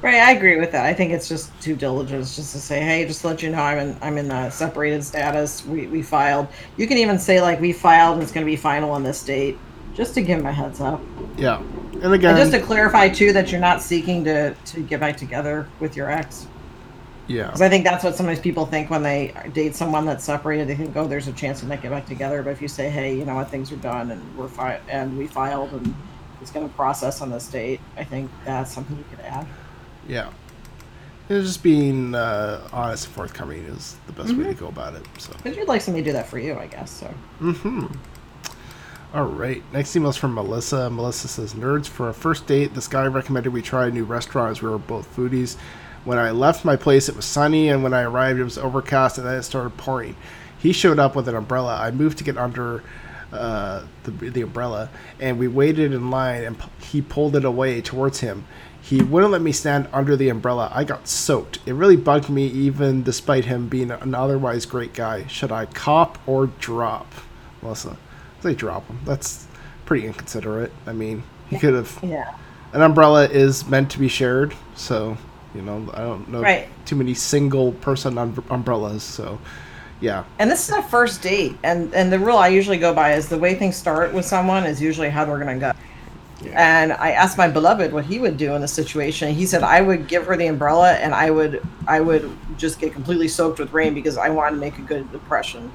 Right, 0.00 0.16
I 0.16 0.32
agree 0.32 0.58
with 0.58 0.72
that. 0.72 0.84
I 0.84 0.94
think 0.94 1.12
it's 1.12 1.28
just 1.28 1.58
due 1.60 1.76
diligence, 1.76 2.34
just 2.34 2.52
to 2.52 2.60
say, 2.60 2.80
hey, 2.80 3.06
just 3.06 3.24
let 3.24 3.40
you 3.42 3.50
know, 3.50 3.58
I'm 3.58 3.78
in 3.78 3.96
I'm 4.02 4.18
in 4.18 4.28
the 4.28 4.50
separated 4.50 5.04
status. 5.04 5.64
We 5.64 5.86
we 5.86 6.02
filed. 6.02 6.48
You 6.76 6.86
can 6.86 6.98
even 6.98 7.18
say 7.18 7.40
like 7.40 7.60
we 7.60 7.72
filed 7.72 8.14
and 8.14 8.22
it's 8.22 8.32
going 8.32 8.44
to 8.44 8.50
be 8.50 8.56
final 8.56 8.90
on 8.90 9.04
this 9.04 9.22
date, 9.22 9.58
just 9.94 10.14
to 10.14 10.22
give 10.22 10.38
them 10.38 10.46
a 10.46 10.52
heads 10.52 10.80
up. 10.80 11.00
Yeah, 11.36 11.62
and 12.02 12.12
again, 12.12 12.30
and 12.30 12.38
just 12.38 12.52
to 12.52 12.60
clarify 12.60 13.08
too 13.08 13.32
that 13.32 13.52
you're 13.52 13.60
not 13.60 13.80
seeking 13.80 14.24
to 14.24 14.54
to 14.54 14.82
get 14.82 14.98
back 14.98 15.16
together 15.16 15.68
with 15.78 15.96
your 15.96 16.10
ex. 16.10 16.46
Yeah, 17.28 17.46
because 17.46 17.62
I 17.62 17.68
think 17.68 17.84
that's 17.84 18.04
what 18.04 18.16
sometimes 18.16 18.40
people 18.40 18.66
think 18.66 18.90
when 18.90 19.02
they 19.02 19.32
date 19.52 19.74
someone 19.76 20.04
that's 20.04 20.24
separated. 20.24 20.68
They 20.68 20.74
think, 20.74 20.96
oh, 20.96 21.06
there's 21.06 21.28
a 21.28 21.32
chance 21.32 21.60
to 21.60 21.66
not 21.66 21.80
get 21.80 21.90
back 21.90 22.06
together. 22.06 22.42
But 22.42 22.50
if 22.50 22.60
you 22.60 22.68
say, 22.68 22.90
hey, 22.90 23.16
you 23.16 23.24
know 23.24 23.36
what, 23.36 23.48
things 23.48 23.70
are 23.72 23.76
done 23.76 24.10
and 24.10 24.36
we're 24.36 24.48
fi- 24.48 24.80
and 24.88 25.16
we 25.16 25.26
filed 25.26 25.72
and 25.72 25.94
it's 26.40 26.50
going 26.50 26.68
to 26.68 26.74
process 26.74 27.20
on 27.20 27.30
this 27.30 27.46
date, 27.46 27.80
I 27.96 28.04
think 28.04 28.30
that's 28.44 28.72
something 28.72 28.96
you 28.96 29.04
could 29.10 29.24
add. 29.24 29.46
Yeah. 30.08 30.30
And 31.28 31.44
just 31.44 31.62
being 31.62 32.14
uh, 32.14 32.68
honest 32.72 33.06
and 33.06 33.14
forthcoming 33.14 33.62
is 33.64 33.96
the 34.06 34.12
best 34.12 34.30
mm-hmm. 34.30 34.42
way 34.42 34.48
to 34.48 34.54
go 34.54 34.66
about 34.66 34.94
it. 34.94 35.06
So. 35.18 35.32
But 35.42 35.56
you'd 35.56 35.68
like 35.68 35.80
somebody 35.80 36.02
to 36.02 36.10
do 36.10 36.12
that 36.14 36.28
for 36.28 36.38
you, 36.38 36.58
I 36.58 36.66
guess. 36.66 36.90
So. 36.90 37.14
Mm-hmm. 37.40 37.86
All 39.14 39.24
right. 39.24 39.62
Next 39.72 39.94
email 39.94 40.10
is 40.10 40.16
from 40.16 40.34
Melissa. 40.34 40.90
Melissa 40.90 41.28
says, 41.28 41.54
"Nerds 41.54 41.86
for 41.86 42.08
a 42.08 42.14
first 42.14 42.46
date. 42.46 42.74
This 42.74 42.88
guy 42.88 43.06
recommended 43.06 43.52
we 43.52 43.60
try 43.60 43.86
a 43.86 43.90
new 43.90 44.04
restaurant 44.04 44.52
as 44.52 44.62
we 44.62 44.70
were 44.70 44.78
both 44.78 45.14
foodies. 45.14 45.56
When 46.04 46.18
I 46.18 46.30
left 46.30 46.64
my 46.64 46.76
place, 46.76 47.08
it 47.08 47.16
was 47.16 47.24
sunny, 47.24 47.68
and 47.68 47.82
when 47.82 47.94
I 47.94 48.02
arrived, 48.02 48.40
it 48.40 48.44
was 48.44 48.58
overcast, 48.58 49.18
and 49.18 49.26
then 49.26 49.36
it 49.36 49.42
started 49.42 49.76
pouring. 49.76 50.16
He 50.58 50.72
showed 50.72 50.98
up 50.98 51.14
with 51.16 51.28
an 51.28 51.34
umbrella. 51.34 51.76
I 51.76 51.90
moved 51.90 52.18
to 52.18 52.24
get 52.24 52.36
under." 52.36 52.82
Uh, 53.32 53.86
the, 54.04 54.10
the 54.10 54.42
umbrella, 54.42 54.90
and 55.18 55.38
we 55.38 55.48
waited 55.48 55.94
in 55.94 56.10
line, 56.10 56.44
and 56.44 56.58
p- 56.58 56.68
he 56.84 57.00
pulled 57.00 57.34
it 57.34 57.46
away 57.46 57.80
towards 57.80 58.20
him. 58.20 58.44
He 58.82 59.00
wouldn't 59.00 59.32
let 59.32 59.40
me 59.40 59.52
stand 59.52 59.88
under 59.90 60.16
the 60.16 60.28
umbrella. 60.28 60.70
I 60.70 60.84
got 60.84 61.08
soaked. 61.08 61.58
It 61.64 61.72
really 61.72 61.96
bugged 61.96 62.28
me, 62.28 62.46
even 62.48 63.02
despite 63.02 63.46
him 63.46 63.68
being 63.68 63.90
an 63.90 64.14
otherwise 64.14 64.66
great 64.66 64.92
guy. 64.92 65.26
Should 65.28 65.50
I 65.50 65.64
cop 65.64 66.18
or 66.28 66.48
drop? 66.48 67.10
Melissa, 67.62 67.96
they 68.42 68.54
drop 68.54 68.86
him. 68.86 68.98
That's 69.06 69.46
pretty 69.86 70.06
inconsiderate. 70.06 70.72
I 70.86 70.92
mean, 70.92 71.22
he 71.48 71.58
could 71.58 71.72
have. 71.72 72.00
Yeah. 72.02 72.36
An 72.74 72.82
umbrella 72.82 73.26
is 73.28 73.66
meant 73.66 73.90
to 73.92 73.98
be 73.98 74.08
shared, 74.08 74.54
so 74.74 75.16
you 75.54 75.62
know 75.62 75.90
I 75.94 76.00
don't 76.00 76.28
know 76.28 76.40
right. 76.40 76.68
too 76.86 76.96
many 76.96 77.14
single 77.14 77.72
person 77.72 78.18
um- 78.18 78.44
umbrellas. 78.50 79.02
So 79.02 79.38
yeah. 80.00 80.24
And 80.38 80.50
this 80.50 80.68
is 80.68 80.74
a 80.74 80.82
first 80.82 81.22
date, 81.22 81.56
and 81.62 81.94
and 81.94 82.12
the 82.12 82.18
rule 82.18 82.36
I 82.36 82.48
usually 82.48 82.78
go 82.78 82.92
by 82.92 83.14
is 83.14 83.28
the 83.28 83.38
way 83.38 83.54
things 83.54 83.76
start 83.76 84.12
with 84.12 84.24
someone 84.24 84.64
is 84.64 84.82
usually 84.82 85.08
how 85.08 85.24
they're 85.24 85.38
gonna 85.38 85.58
go. 85.58 85.72
And 86.54 86.92
I 86.92 87.12
asked 87.12 87.38
my 87.38 87.48
beloved 87.48 87.92
what 87.92 88.04
he 88.04 88.18
would 88.18 88.36
do 88.36 88.54
in 88.54 88.60
the 88.60 88.68
situation. 88.68 89.32
He 89.32 89.46
said 89.46 89.62
I 89.62 89.80
would 89.80 90.08
give 90.08 90.26
her 90.26 90.36
the 90.36 90.46
umbrella 90.48 90.94
and 90.94 91.14
I 91.14 91.30
would 91.30 91.62
I 91.86 92.00
would 92.00 92.36
just 92.58 92.80
get 92.80 92.92
completely 92.92 93.28
soaked 93.28 93.60
with 93.60 93.72
rain 93.72 93.94
because 93.94 94.18
I 94.18 94.28
wanted 94.28 94.56
to 94.56 94.60
make 94.60 94.78
a 94.78 94.82
good 94.82 95.06
impression. 95.12 95.70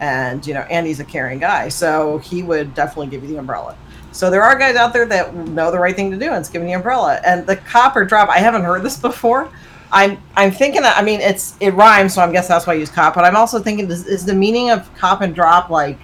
And 0.00 0.46
you 0.46 0.54
know, 0.54 0.60
Andy's 0.60 1.00
a 1.00 1.04
caring 1.04 1.40
guy, 1.40 1.68
so 1.68 2.18
he 2.18 2.42
would 2.42 2.74
definitely 2.74 3.08
give 3.08 3.22
you 3.22 3.30
the 3.30 3.38
umbrella. 3.38 3.76
So 4.12 4.30
there 4.30 4.42
are 4.42 4.56
guys 4.58 4.76
out 4.76 4.92
there 4.92 5.06
that 5.06 5.34
know 5.34 5.70
the 5.70 5.78
right 5.78 5.96
thing 5.96 6.10
to 6.10 6.18
do, 6.18 6.26
and 6.26 6.36
it's 6.36 6.48
giving 6.48 6.68
the 6.68 6.74
umbrella. 6.74 7.20
And 7.24 7.46
the 7.46 7.56
copper 7.56 8.04
drop, 8.04 8.28
I 8.28 8.38
haven't 8.38 8.62
heard 8.62 8.82
this 8.82 8.96
before. 9.00 9.50
I'm 9.90 10.22
I'm 10.36 10.50
thinking 10.50 10.80
that 10.82 10.96
I 10.96 11.02
mean 11.02 11.20
it's 11.20 11.54
it 11.60 11.74
rhymes, 11.74 12.14
so 12.14 12.22
I'm 12.22 12.32
guessing 12.32 12.48
that's 12.48 12.66
why 12.66 12.72
I 12.72 12.76
use 12.76 12.90
cop. 12.90 13.14
But 13.14 13.24
I'm 13.24 13.36
also 13.36 13.60
thinking 13.60 13.90
is, 13.90 14.06
is 14.06 14.24
the 14.24 14.34
meaning 14.34 14.70
of 14.70 14.92
cop 14.94 15.20
and 15.20 15.34
drop 15.34 15.68
like 15.68 15.98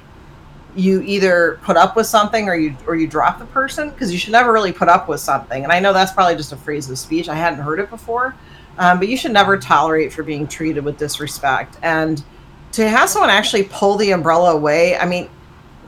you 0.77 1.01
either 1.03 1.59
put 1.63 1.77
up 1.77 1.97
with 1.97 2.07
something 2.07 2.49
or 2.49 2.55
you 2.55 2.77
or 2.87 2.97
you 2.97 3.07
drop 3.07 3.39
the 3.39 3.47
person 3.47 3.89
because 3.91 4.13
you 4.13 4.19
should 4.19 4.33
never 4.33 4.53
really 4.53 4.73
put 4.73 4.89
up 4.89 5.09
with 5.09 5.21
something. 5.21 5.65
And 5.65 5.73
I 5.73 5.81
know 5.81 5.93
that's 5.93 6.13
probably 6.13 6.37
just 6.37 6.53
a 6.53 6.57
phrase 6.57 6.91
of 6.91 6.99
speech. 6.99 7.29
I 7.29 7.35
hadn't 7.35 7.61
heard 7.61 7.81
it 7.81 7.89
before, 7.89 8.35
um, 8.77 8.99
but 8.99 9.09
you 9.09 9.17
should 9.17 9.33
never 9.33 9.57
tolerate 9.57 10.13
for 10.13 10.23
being 10.23 10.47
treated 10.47 10.85
with 10.85 10.99
disrespect. 10.99 11.79
And 11.83 12.23
to 12.73 12.87
have 12.89 13.09
someone 13.09 13.31
actually 13.31 13.65
pull 13.65 13.97
the 13.97 14.11
umbrella 14.11 14.53
away, 14.55 14.97
I 14.97 15.07
mean, 15.07 15.31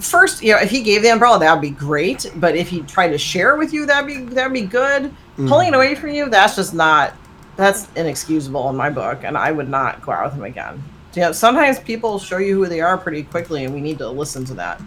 first, 0.01 0.43
you 0.43 0.53
know, 0.53 0.59
if 0.61 0.71
he 0.71 0.83
gave 0.83 1.03
the 1.03 1.11
umbrella, 1.11 1.39
that 1.39 1.53
would 1.53 1.63
be 1.63 1.71
great. 1.71 2.31
But 2.37 2.57
if 2.57 2.69
he 2.69 2.81
tried 2.83 3.09
to 3.11 3.19
share 3.19 3.57
with 3.57 3.73
you, 3.73 3.87
that'd 3.87 4.07
be 4.07 4.25
that'd 4.35 4.53
be 4.53 4.63
good. 4.63 5.15
Mm. 5.37 5.49
Pulling 5.49 5.69
it 5.69 5.75
away 5.75 5.95
from 5.95 6.11
you, 6.11 6.29
that's 6.29 6.57
just 6.57 6.75
not 6.75 7.15
that's 7.57 7.89
inexcusable 7.95 8.71
in 8.71 8.77
my 8.77 8.89
book, 8.91 9.23
and 9.23 9.37
I 9.37 9.53
would 9.53 9.69
not 9.69 10.01
go 10.03 10.13
out 10.13 10.25
with 10.25 10.35
him 10.35 10.45
again 10.45 10.83
You 11.15 11.23
know, 11.23 11.33
sometimes 11.33 11.79
people 11.79 12.19
show 12.19 12.39
you 12.39 12.55
who 12.57 12.67
they 12.69 12.81
are 12.81 12.97
pretty 12.97 13.23
quickly, 13.23 13.65
and 13.65 13.75
we 13.75 13.81
need 13.81 13.99
to 13.99 14.09
listen 14.09 14.45
to 14.47 14.55
that. 14.55 14.81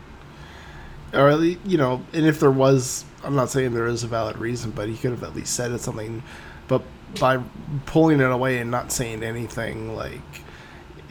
or 1.14 1.30
at 1.30 1.40
least, 1.40 1.60
you 1.66 1.78
know, 1.78 2.02
and 2.14 2.26
if 2.26 2.40
there 2.40 2.50
was, 2.52 3.06
I'm 3.24 3.36
not 3.36 3.50
saying 3.50 3.74
there 3.74 3.86
is 3.86 4.04
a 4.04 4.08
valid 4.08 4.38
reason, 4.38 4.72
but 4.72 4.90
he 4.90 4.98
could 4.98 5.12
have 5.12 5.24
at 5.24 5.36
least 5.36 5.54
said 5.54 5.72
it 5.72 5.82
something. 5.82 6.24
But 6.68 6.82
by 7.20 7.40
pulling 7.86 8.20
it 8.20 8.32
away 8.32 8.58
and 8.58 8.72
not 8.72 8.92
saying 8.92 9.22
anything, 9.24 9.96
like, 9.96 10.43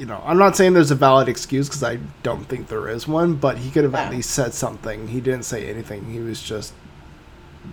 you 0.03 0.09
know, 0.09 0.21
I'm 0.27 0.37
not 0.37 0.57
saying 0.57 0.73
there's 0.73 0.91
a 0.91 0.97
valid 0.97 1.29
excuse 1.29 1.69
because 1.69 1.85
I 1.85 2.01
don't 2.25 2.43
think 2.49 2.67
there 2.67 2.89
is 2.89 3.07
one, 3.07 3.37
but 3.37 3.59
he 3.59 3.71
could 3.71 3.85
have 3.85 3.95
at 3.95 4.11
least 4.11 4.33
said 4.33 4.53
something. 4.53 5.07
He 5.07 5.21
didn't 5.21 5.45
say 5.45 5.71
anything. 5.71 6.11
He 6.11 6.19
was 6.19 6.43
just 6.43 6.73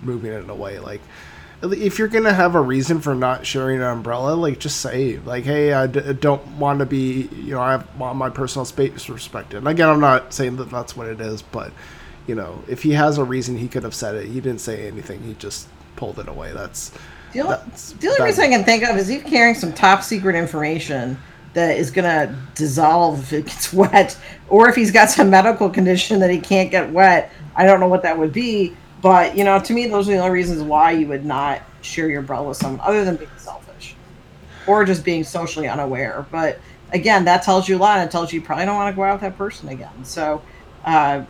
moving 0.04 0.32
it 0.32 0.48
away. 0.48 0.78
Like, 0.78 1.02
if 1.64 1.98
you're 1.98 2.08
gonna 2.08 2.32
have 2.32 2.54
a 2.54 2.62
reason 2.62 3.02
for 3.02 3.16
not 3.16 3.48
sharing 3.48 3.78
an 3.78 3.88
umbrella, 3.88 4.36
like 4.36 4.60
just 4.60 4.80
say 4.80 5.18
like, 5.26 5.44
"Hey, 5.44 5.74
I 5.74 5.88
d- 5.88 6.14
don't 6.14 6.46
want 6.60 6.78
to 6.82 6.86
be, 6.86 7.30
you 7.34 7.56
know, 7.56 7.62
I 7.62 7.72
have 7.72 7.88
want 7.98 8.16
my 8.16 8.30
personal 8.30 8.64
space 8.64 9.10
respected." 9.10 9.58
And 9.58 9.68
again, 9.68 9.90
I'm 9.90 10.00
not 10.00 10.32
saying 10.32 10.58
that 10.58 10.70
that's 10.70 10.96
what 10.96 11.08
it 11.08 11.20
is, 11.20 11.42
but 11.42 11.72
you 12.28 12.36
know, 12.36 12.62
if 12.68 12.84
he 12.84 12.92
has 12.92 13.18
a 13.18 13.24
reason, 13.24 13.58
he 13.58 13.68
could 13.68 13.82
have 13.82 13.96
said 13.96 14.14
it. 14.14 14.28
He 14.28 14.40
didn't 14.40 14.62
say 14.62 14.86
anything. 14.86 15.24
He 15.24 15.34
just 15.34 15.68
pulled 15.96 16.20
it 16.20 16.28
away. 16.28 16.52
That's 16.54 16.92
The 17.34 17.42
only, 17.42 17.58
the 18.00 18.08
only 18.10 18.22
reason 18.22 18.44
I 18.44 18.50
can 18.50 18.64
think 18.66 18.84
of 18.84 18.96
is 18.98 19.08
he's 19.08 19.24
carrying 19.24 19.56
some 19.56 19.74
top 19.74 20.04
secret 20.04 20.36
information 20.36 21.18
that 21.54 21.78
is 21.78 21.92
going 21.92 22.06
to 22.06 22.36
dissolve 22.56 23.20
if 23.20 23.34
it 23.34 23.46
gets 23.46 23.74
wet, 23.74 24.18
or 24.48 24.70
if 24.70 24.76
he's 24.76 24.92
got 24.92 25.10
some 25.10 25.30
medical 25.30 25.70
condition 25.70 26.20
that 26.20 26.30
he 26.30 26.40
can't 26.40 26.72
get 26.72 26.92
wet. 26.92 27.32
I 27.56 27.66
don't 27.66 27.80
know 27.80 27.88
what 27.88 28.04
that 28.04 28.18
would 28.18 28.32
be, 28.34 28.76
but 29.02 29.36
you 29.36 29.44
know, 29.44 29.60
to 29.60 29.74
me, 29.74 29.88
those 29.88 30.08
are 30.08 30.14
the 30.14 30.20
only 30.20 30.32
reasons 30.32 30.62
why 30.62 30.92
you 30.92 31.08
would 31.08 31.26
not 31.26 31.62
share 31.82 32.10
your 32.10 32.20
umbrella 32.20 32.50
with 32.50 32.58
someone 32.58 32.80
other 32.82 33.04
than 33.04 33.16
being 33.16 33.30
selfish 33.38 33.96
or 34.68 34.86
just 34.86 35.04
being 35.04 35.24
socially 35.24 35.68
unaware. 35.68 36.26
But 36.32 36.60
again, 36.94 37.26
that 37.26 37.44
tells 37.44 37.68
you 37.68 37.78
a 37.78 37.80
lot. 37.80 37.98
and 37.98 38.08
It 38.08 38.12
tells 38.12 38.32
you 38.32 38.40
you 38.40 38.46
probably 38.46 38.66
don't 38.66 38.76
want 38.76 38.94
to 38.94 38.96
go 38.96 39.04
out 39.04 39.14
with 39.14 39.22
that 39.22 39.38
person 39.38 39.70
again. 39.70 40.04
So. 40.04 40.42
Uh, 40.86 41.26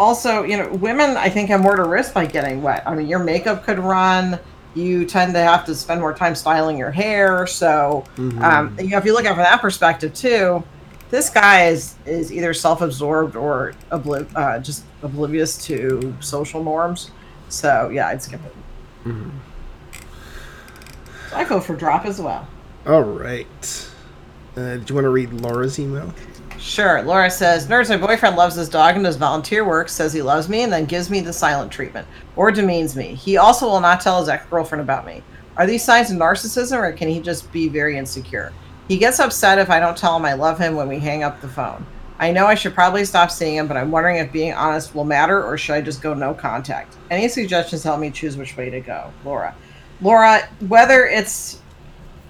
also, 0.00 0.44
you 0.44 0.56
know, 0.56 0.72
women 0.72 1.18
I 1.18 1.28
think 1.28 1.50
have 1.50 1.60
more 1.60 1.76
to 1.76 1.84
risk 1.84 2.14
by 2.14 2.24
getting 2.24 2.62
wet. 2.62 2.82
I 2.86 2.94
mean, 2.94 3.06
your 3.06 3.18
makeup 3.18 3.64
could 3.64 3.78
run. 3.78 4.38
You 4.74 5.04
tend 5.04 5.34
to 5.34 5.40
have 5.40 5.64
to 5.66 5.74
spend 5.74 6.00
more 6.00 6.14
time 6.14 6.34
styling 6.34 6.78
your 6.78 6.90
hair. 6.92 7.46
So, 7.46 8.04
um, 8.40 8.76
you 8.78 8.88
know, 8.88 8.98
if 8.98 9.04
you 9.04 9.12
look 9.12 9.24
at 9.24 9.32
it 9.32 9.34
from 9.34 9.42
that 9.44 9.60
perspective 9.60 10.14
too, 10.14 10.62
this 11.10 11.28
guy 11.28 11.66
is 11.66 11.96
is 12.06 12.32
either 12.32 12.54
self-absorbed 12.54 13.34
or 13.34 13.74
obliv- 13.90 14.30
uh, 14.36 14.60
just 14.60 14.84
oblivious 15.02 15.64
to 15.66 16.14
social 16.20 16.62
norms. 16.62 17.10
So, 17.48 17.88
yeah, 17.92 18.06
I'd 18.08 18.22
skip 18.22 18.40
it. 18.44 18.54
So 21.30 21.36
I 21.36 21.44
go 21.44 21.60
for 21.60 21.74
drop 21.74 22.04
as 22.06 22.20
well. 22.20 22.46
all 22.86 23.02
right. 23.02 23.86
Uh, 24.56 24.76
do 24.76 24.84
you 24.88 24.94
want 24.94 25.04
to 25.04 25.10
read 25.10 25.32
Laura's 25.32 25.78
email? 25.78 26.12
Sure. 26.60 27.02
Laura 27.02 27.30
says, 27.30 27.66
Nerds, 27.66 27.88
my 27.88 27.96
boyfriend 27.96 28.36
loves 28.36 28.54
his 28.54 28.68
dog 28.68 28.94
and 28.94 29.04
does 29.04 29.16
volunteer 29.16 29.64
work, 29.64 29.88
says 29.88 30.12
he 30.12 30.20
loves 30.20 30.46
me, 30.46 30.62
and 30.62 30.72
then 30.72 30.84
gives 30.84 31.08
me 31.08 31.20
the 31.20 31.32
silent 31.32 31.72
treatment 31.72 32.06
or 32.36 32.50
demeans 32.50 32.94
me. 32.94 33.14
He 33.14 33.38
also 33.38 33.66
will 33.66 33.80
not 33.80 34.02
tell 34.02 34.20
his 34.20 34.28
ex 34.28 34.44
girlfriend 34.46 34.82
about 34.82 35.06
me. 35.06 35.22
Are 35.56 35.66
these 35.66 35.82
signs 35.82 36.10
of 36.10 36.18
narcissism 36.18 36.78
or 36.78 36.92
can 36.92 37.08
he 37.08 37.20
just 37.20 37.50
be 37.50 37.68
very 37.68 37.96
insecure? 37.96 38.52
He 38.88 38.98
gets 38.98 39.20
upset 39.20 39.58
if 39.58 39.70
I 39.70 39.80
don't 39.80 39.96
tell 39.96 40.16
him 40.16 40.24
I 40.26 40.34
love 40.34 40.58
him 40.58 40.76
when 40.76 40.88
we 40.88 40.98
hang 40.98 41.22
up 41.22 41.40
the 41.40 41.48
phone. 41.48 41.86
I 42.18 42.30
know 42.30 42.46
I 42.46 42.54
should 42.54 42.74
probably 42.74 43.06
stop 43.06 43.30
seeing 43.30 43.56
him, 43.56 43.66
but 43.66 43.78
I'm 43.78 43.90
wondering 43.90 44.16
if 44.16 44.30
being 44.30 44.52
honest 44.52 44.94
will 44.94 45.04
matter 45.04 45.42
or 45.42 45.56
should 45.56 45.74
I 45.74 45.80
just 45.80 46.02
go 46.02 46.12
no 46.12 46.34
contact? 46.34 46.98
Any 47.10 47.28
suggestions 47.28 47.82
help 47.82 48.00
me 48.00 48.10
choose 48.10 48.36
which 48.36 48.58
way 48.58 48.68
to 48.68 48.80
go? 48.80 49.10
Laura. 49.24 49.54
Laura, 50.02 50.46
whether 50.68 51.06
it's 51.06 51.62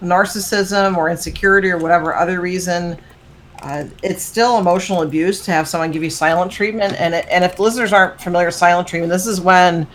narcissism 0.01 0.97
or 0.97 1.11
insecurity 1.11 1.71
or 1.71 1.79
whatever 1.79 2.15
other 2.15 2.41
reason, 2.41 2.97
uh, 3.63 3.85
it's 4.03 4.23
still 4.23 4.59
emotional 4.59 5.03
abuse 5.03 5.45
to 5.45 5.51
have 5.53 5.69
someone 5.69 5.91
give 5.91 6.03
you 6.03 6.11
silent 6.11 6.51
treatment. 6.51 6.95
And 6.95 7.15
it, 7.15 7.27
and 7.31 7.45
if 7.45 7.59
listeners 7.59 7.93
aren't 7.93 8.21
familiar 8.21 8.49
with 8.49 8.55
silent 8.55 8.89
treatment, 8.89 9.11
this 9.11 9.27
is 9.27 9.41
when 9.41 9.87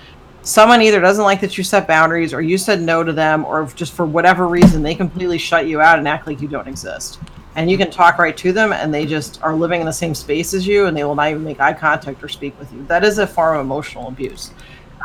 someone 0.44 0.82
either 0.82 1.02
doesn't 1.02 1.24
like 1.24 1.42
that 1.42 1.58
you 1.58 1.64
set 1.64 1.88
boundaries 1.88 2.34
or 2.34 2.42
you 2.42 2.58
said 2.58 2.82
no 2.82 3.04
to 3.04 3.12
them 3.12 3.44
or 3.46 3.66
just 3.76 3.94
for 3.94 4.06
whatever 4.06 4.48
reason 4.48 4.84
they 4.84 4.94
completely 4.94 5.40
shut 5.40 5.66
you 5.66 5.82
out 5.82 5.98
and 5.98 6.08
act 6.08 6.28
like 6.28 6.42
you 6.42 6.48
don't 6.48 6.68
exist. 6.68 7.20
And 7.56 7.72
you 7.72 7.78
can 7.78 7.90
talk 7.90 8.20
right 8.20 8.36
to 8.38 8.52
them 8.52 8.72
and 8.74 8.94
they 8.94 9.06
just 9.06 9.42
are 9.42 9.56
living 9.56 9.80
in 9.80 9.88
the 9.88 9.94
same 9.94 10.14
space 10.14 10.54
as 10.54 10.68
you 10.68 10.86
and 10.86 10.96
they 10.96 11.04
will 11.04 11.16
not 11.16 11.30
even 11.30 11.44
make 11.44 11.60
eye 11.60 11.74
contact 11.74 12.24
or 12.24 12.28
speak 12.28 12.58
with 12.60 12.72
you. 12.72 12.86
That 12.86 13.04
is 13.04 13.18
a 13.18 13.26
form 13.26 13.58
of 13.58 13.66
emotional 13.66 14.08
abuse. 14.10 14.52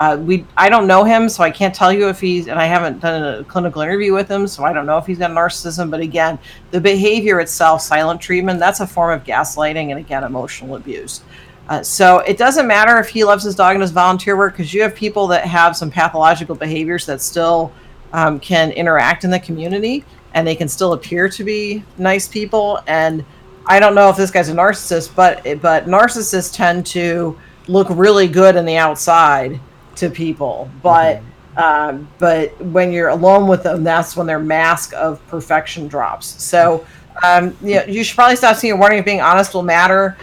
Uh, 0.01 0.17
we 0.17 0.47
I 0.57 0.71
don't 0.71 0.87
know 0.87 1.05
him, 1.05 1.29
so 1.29 1.45
I 1.45 1.51
can't 1.51 1.75
tell 1.75 1.93
you 1.93 2.09
if 2.09 2.19
he's 2.21 2.49
and 2.49 2.59
I 2.59 2.65
haven't 2.65 3.01
done 3.01 3.41
a 3.41 3.45
clinical 3.45 3.83
interview 3.83 4.15
with 4.15 4.31
him, 4.31 4.47
so 4.47 4.65
I 4.65 4.73
don't 4.73 4.87
know 4.87 4.97
if 4.97 5.05
he's 5.05 5.19
got 5.19 5.31
narcissism. 5.31 5.91
But 5.91 6.01
again, 6.01 6.39
the 6.71 6.81
behavior 6.81 7.39
itself, 7.39 7.83
silent 7.83 8.19
treatment, 8.19 8.59
that's 8.59 8.81
a 8.81 8.87
form 8.87 9.13
of 9.13 9.25
gaslighting 9.27 9.91
and 9.91 9.99
again 9.99 10.25
emotional 10.25 10.77
abuse. 10.77 11.23
Uh, 11.69 11.83
so 11.83 12.21
it 12.21 12.39
doesn't 12.39 12.67
matter 12.67 12.99
if 12.99 13.11
he 13.11 13.25
loves 13.25 13.45
his 13.45 13.55
dog 13.55 13.75
and 13.75 13.83
does 13.83 13.91
volunteer 13.91 14.39
work 14.39 14.55
because 14.55 14.73
you 14.73 14.81
have 14.81 14.95
people 14.95 15.27
that 15.27 15.45
have 15.45 15.77
some 15.77 15.91
pathological 15.91 16.55
behaviors 16.55 17.05
that 17.05 17.21
still 17.21 17.71
um, 18.15 18.41
can 18.41 18.73
interact 18.73 19.25
in 19.25 19.31
the 19.31 19.39
community 19.39 20.03
and 20.33 20.47
they 20.47 20.57
can 20.57 20.67
still 20.67 20.95
appear 20.95 21.29
to 21.29 21.45
be 21.45 21.85
nice 21.99 22.27
people. 22.27 22.81
And 22.87 23.23
I 23.67 23.79
don't 23.79 23.95
know 23.95 24.09
if 24.09 24.17
this 24.17 24.31
guy's 24.31 24.49
a 24.49 24.55
narcissist, 24.55 25.15
but 25.15 25.45
but 25.61 25.85
narcissists 25.85 26.55
tend 26.55 26.87
to 26.87 27.39
look 27.69 27.89
really 27.91 28.29
good 28.29 28.57
in 28.57 28.65
the 28.65 28.79
outside 28.79 29.61
to 30.01 30.11
people, 30.11 30.69
but 30.83 31.23
um, 31.57 32.09
but 32.19 32.59
when 32.67 32.93
you're 32.93 33.09
alone 33.09 33.49
with 33.49 33.63
them, 33.63 33.83
that's 33.85 34.17
when 34.17 34.27
their 34.27 34.39
mask 34.39 34.93
of 34.95 35.25
perfection 35.29 35.89
drops. 35.89 36.43
So 36.43 36.87
um, 37.23 37.57
you, 37.63 37.77
know, 37.77 37.85
you 37.85 38.05
should 38.05 38.15
probably 38.15 38.37
stop 38.37 38.57
seeing 38.57 38.73
a 38.73 38.77
warning 38.77 38.99
if 38.99 39.05
being 39.05 39.21
honest 39.21 39.55
will 39.55 39.63
matter. 39.63 40.17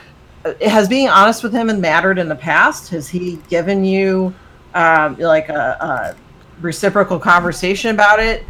Uh, 0.46 0.54
Has 0.62 0.88
being 0.88 1.10
honest 1.10 1.44
with 1.44 1.54
him 1.54 1.70
and 1.70 1.82
mattered 1.82 2.18
in 2.18 2.28
the 2.28 2.36
past? 2.36 2.90
Has 2.90 3.08
he 3.08 3.40
given 3.50 3.84
you 3.84 4.34
um, 4.74 5.18
like 5.18 5.50
a, 5.50 6.16
a 6.16 6.16
reciprocal 6.62 7.20
conversation 7.20 7.92
about 7.92 8.20
it? 8.20 8.44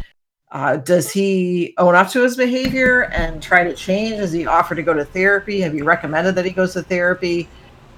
Uh, 0.50 0.76
does 0.76 1.10
he 1.10 1.74
own 1.76 1.94
up 1.94 2.08
to 2.08 2.22
his 2.22 2.36
behavior 2.36 3.04
and 3.12 3.42
try 3.42 3.64
to 3.64 3.74
change? 3.74 4.16
Has 4.16 4.32
he 4.32 4.46
offered 4.46 4.76
to 4.76 4.82
go 4.82 4.94
to 4.94 5.04
therapy? 5.04 5.60
Have 5.60 5.74
you 5.74 5.84
recommended 5.84 6.34
that 6.36 6.44
he 6.44 6.52
goes 6.52 6.72
to 6.72 6.82
therapy? 6.82 7.48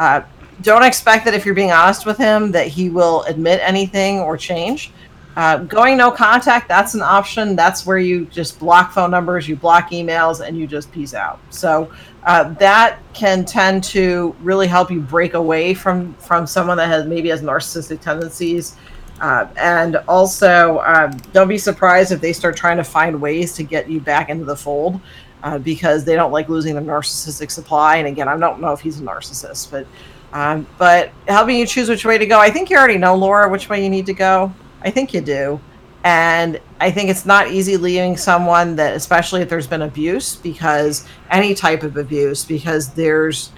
Uh, 0.00 0.22
don't 0.62 0.82
expect 0.82 1.24
that 1.24 1.34
if 1.34 1.44
you're 1.44 1.54
being 1.54 1.72
honest 1.72 2.06
with 2.06 2.18
him 2.18 2.52
that 2.52 2.68
he 2.68 2.90
will 2.90 3.22
admit 3.24 3.60
anything 3.62 4.20
or 4.20 4.36
change. 4.36 4.90
Uh, 5.36 5.58
going 5.58 5.96
no 5.96 6.10
contact, 6.10 6.68
that's 6.68 6.94
an 6.94 7.02
option. 7.02 7.54
That's 7.54 7.86
where 7.86 7.98
you 7.98 8.26
just 8.26 8.58
block 8.58 8.92
phone 8.92 9.10
numbers, 9.10 9.48
you 9.48 9.56
block 9.56 9.90
emails, 9.90 10.44
and 10.44 10.58
you 10.58 10.66
just 10.66 10.90
peace 10.90 11.14
out. 11.14 11.38
So 11.50 11.90
uh, 12.24 12.52
that 12.54 12.98
can 13.14 13.44
tend 13.44 13.84
to 13.84 14.34
really 14.42 14.66
help 14.66 14.90
you 14.90 15.00
break 15.00 15.34
away 15.34 15.72
from 15.72 16.14
from 16.14 16.46
someone 16.46 16.76
that 16.78 16.88
has 16.88 17.06
maybe 17.06 17.28
has 17.28 17.42
narcissistic 17.42 18.00
tendencies. 18.00 18.76
Uh, 19.20 19.46
and 19.56 19.96
also, 20.08 20.80
um, 20.80 21.10
don't 21.32 21.48
be 21.48 21.58
surprised 21.58 22.10
if 22.10 22.20
they 22.20 22.32
start 22.32 22.56
trying 22.56 22.78
to 22.78 22.84
find 22.84 23.20
ways 23.20 23.52
to 23.54 23.62
get 23.62 23.88
you 23.88 24.00
back 24.00 24.30
into 24.30 24.44
the 24.44 24.56
fold 24.56 24.98
uh, 25.42 25.58
because 25.58 26.04
they 26.04 26.16
don't 26.16 26.32
like 26.32 26.48
losing 26.48 26.74
their 26.74 26.82
narcissistic 26.82 27.50
supply. 27.50 27.96
And 27.96 28.08
again, 28.08 28.28
I 28.28 28.36
don't 28.36 28.60
know 28.60 28.72
if 28.72 28.80
he's 28.80 28.98
a 28.98 29.02
narcissist, 29.02 29.70
but 29.70 29.86
um, 30.32 30.66
but 30.78 31.10
helping 31.28 31.56
you 31.56 31.66
choose 31.66 31.88
which 31.88 32.04
way 32.04 32.18
to 32.18 32.26
go. 32.26 32.38
I 32.38 32.50
think 32.50 32.70
you 32.70 32.76
already 32.76 32.98
know, 32.98 33.14
Laura, 33.14 33.48
which 33.48 33.68
way 33.68 33.82
you 33.82 33.90
need 33.90 34.06
to 34.06 34.14
go. 34.14 34.52
I 34.82 34.90
think 34.90 35.12
you 35.12 35.20
do. 35.20 35.60
And 36.02 36.58
I 36.80 36.90
think 36.90 37.10
it's 37.10 37.26
not 37.26 37.50
easy 37.50 37.76
leaving 37.76 38.16
someone 38.16 38.76
that, 38.76 38.96
especially 38.96 39.42
if 39.42 39.50
there's 39.50 39.66
been 39.66 39.82
abuse, 39.82 40.36
because 40.36 41.06
any 41.30 41.54
type 41.54 41.82
of 41.82 41.96
abuse, 41.96 42.44
because 42.44 42.94
there's 42.94 43.52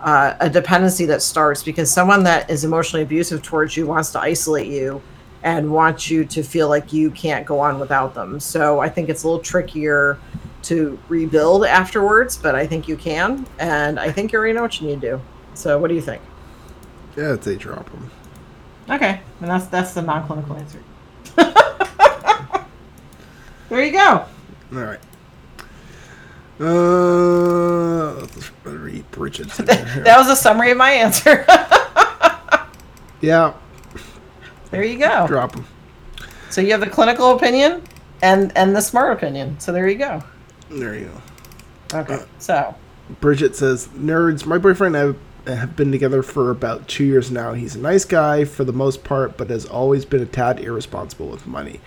uh, 0.00 0.34
a 0.40 0.50
dependency 0.50 1.06
that 1.06 1.22
starts, 1.22 1.62
because 1.62 1.90
someone 1.90 2.24
that 2.24 2.50
is 2.50 2.64
emotionally 2.64 3.04
abusive 3.04 3.42
towards 3.42 3.76
you 3.76 3.86
wants 3.86 4.10
to 4.12 4.20
isolate 4.20 4.66
you 4.66 5.00
and 5.44 5.70
wants 5.72 6.10
you 6.10 6.24
to 6.24 6.42
feel 6.42 6.68
like 6.68 6.92
you 6.92 7.10
can't 7.10 7.46
go 7.46 7.60
on 7.60 7.78
without 7.78 8.14
them. 8.14 8.40
So 8.40 8.80
I 8.80 8.88
think 8.88 9.08
it's 9.08 9.22
a 9.22 9.28
little 9.28 9.42
trickier 9.42 10.18
to 10.62 10.98
rebuild 11.08 11.64
afterwards, 11.66 12.36
but 12.36 12.54
I 12.54 12.66
think 12.66 12.88
you 12.88 12.96
can. 12.96 13.46
And 13.58 14.00
I 14.00 14.10
think 14.10 14.32
you 14.32 14.38
already 14.38 14.54
know 14.54 14.62
what 14.62 14.80
you 14.80 14.88
need 14.88 15.00
to 15.02 15.10
do. 15.12 15.20
So 15.54 15.78
what 15.78 15.88
do 15.88 15.94
you 15.94 16.02
think? 16.02 16.22
Yeah, 17.16 17.32
they 17.32 17.56
drop 17.56 17.90
them. 17.90 18.10
Okay, 18.90 19.20
and 19.40 19.50
that's 19.50 19.66
that's 19.66 19.94
the 19.94 20.02
non-clinical 20.02 20.56
answer. 20.56 20.82
there 23.68 23.84
you 23.84 23.92
go. 23.92 24.26
All 24.72 24.78
right. 24.78 25.00
Uh, 26.60 28.20
let's 28.20 28.50
read 28.64 29.04
here. 29.90 30.04
That 30.04 30.18
was 30.18 30.28
a 30.28 30.36
summary 30.36 30.70
of 30.70 30.76
my 30.76 30.90
answer. 30.90 31.44
yeah, 33.20 33.54
there 34.70 34.84
you 34.84 34.98
go. 34.98 35.26
drop 35.26 35.52
them. 35.52 35.66
So 36.50 36.60
you 36.60 36.70
have 36.72 36.80
the 36.80 36.90
clinical 36.90 37.34
opinion 37.34 37.82
and 38.22 38.52
and 38.56 38.76
the 38.76 38.80
smart 38.80 39.12
opinion. 39.12 39.58
So 39.58 39.72
there 39.72 39.88
you 39.88 39.98
go. 39.98 40.22
There 40.70 40.94
you 40.94 41.10
go. 41.90 42.00
Okay. 42.00 42.24
So 42.38 42.74
Bridget 43.20 43.56
says, 43.56 43.88
"Nerds, 43.88 44.46
my 44.46 44.58
boyfriend 44.58 44.94
and 44.94 45.14
I 45.14 45.18
have 45.46 45.76
been 45.76 45.92
together 45.92 46.22
for 46.22 46.50
about 46.50 46.88
two 46.88 47.04
years 47.04 47.30
now. 47.30 47.52
He's 47.52 47.76
a 47.76 47.80
nice 47.80 48.04
guy 48.04 48.44
for 48.44 48.64
the 48.64 48.72
most 48.72 49.04
part, 49.04 49.36
but 49.36 49.50
has 49.50 49.66
always 49.66 50.04
been 50.04 50.22
a 50.22 50.26
tad 50.26 50.60
irresponsible 50.60 51.28
with 51.28 51.46
money. 51.46 51.80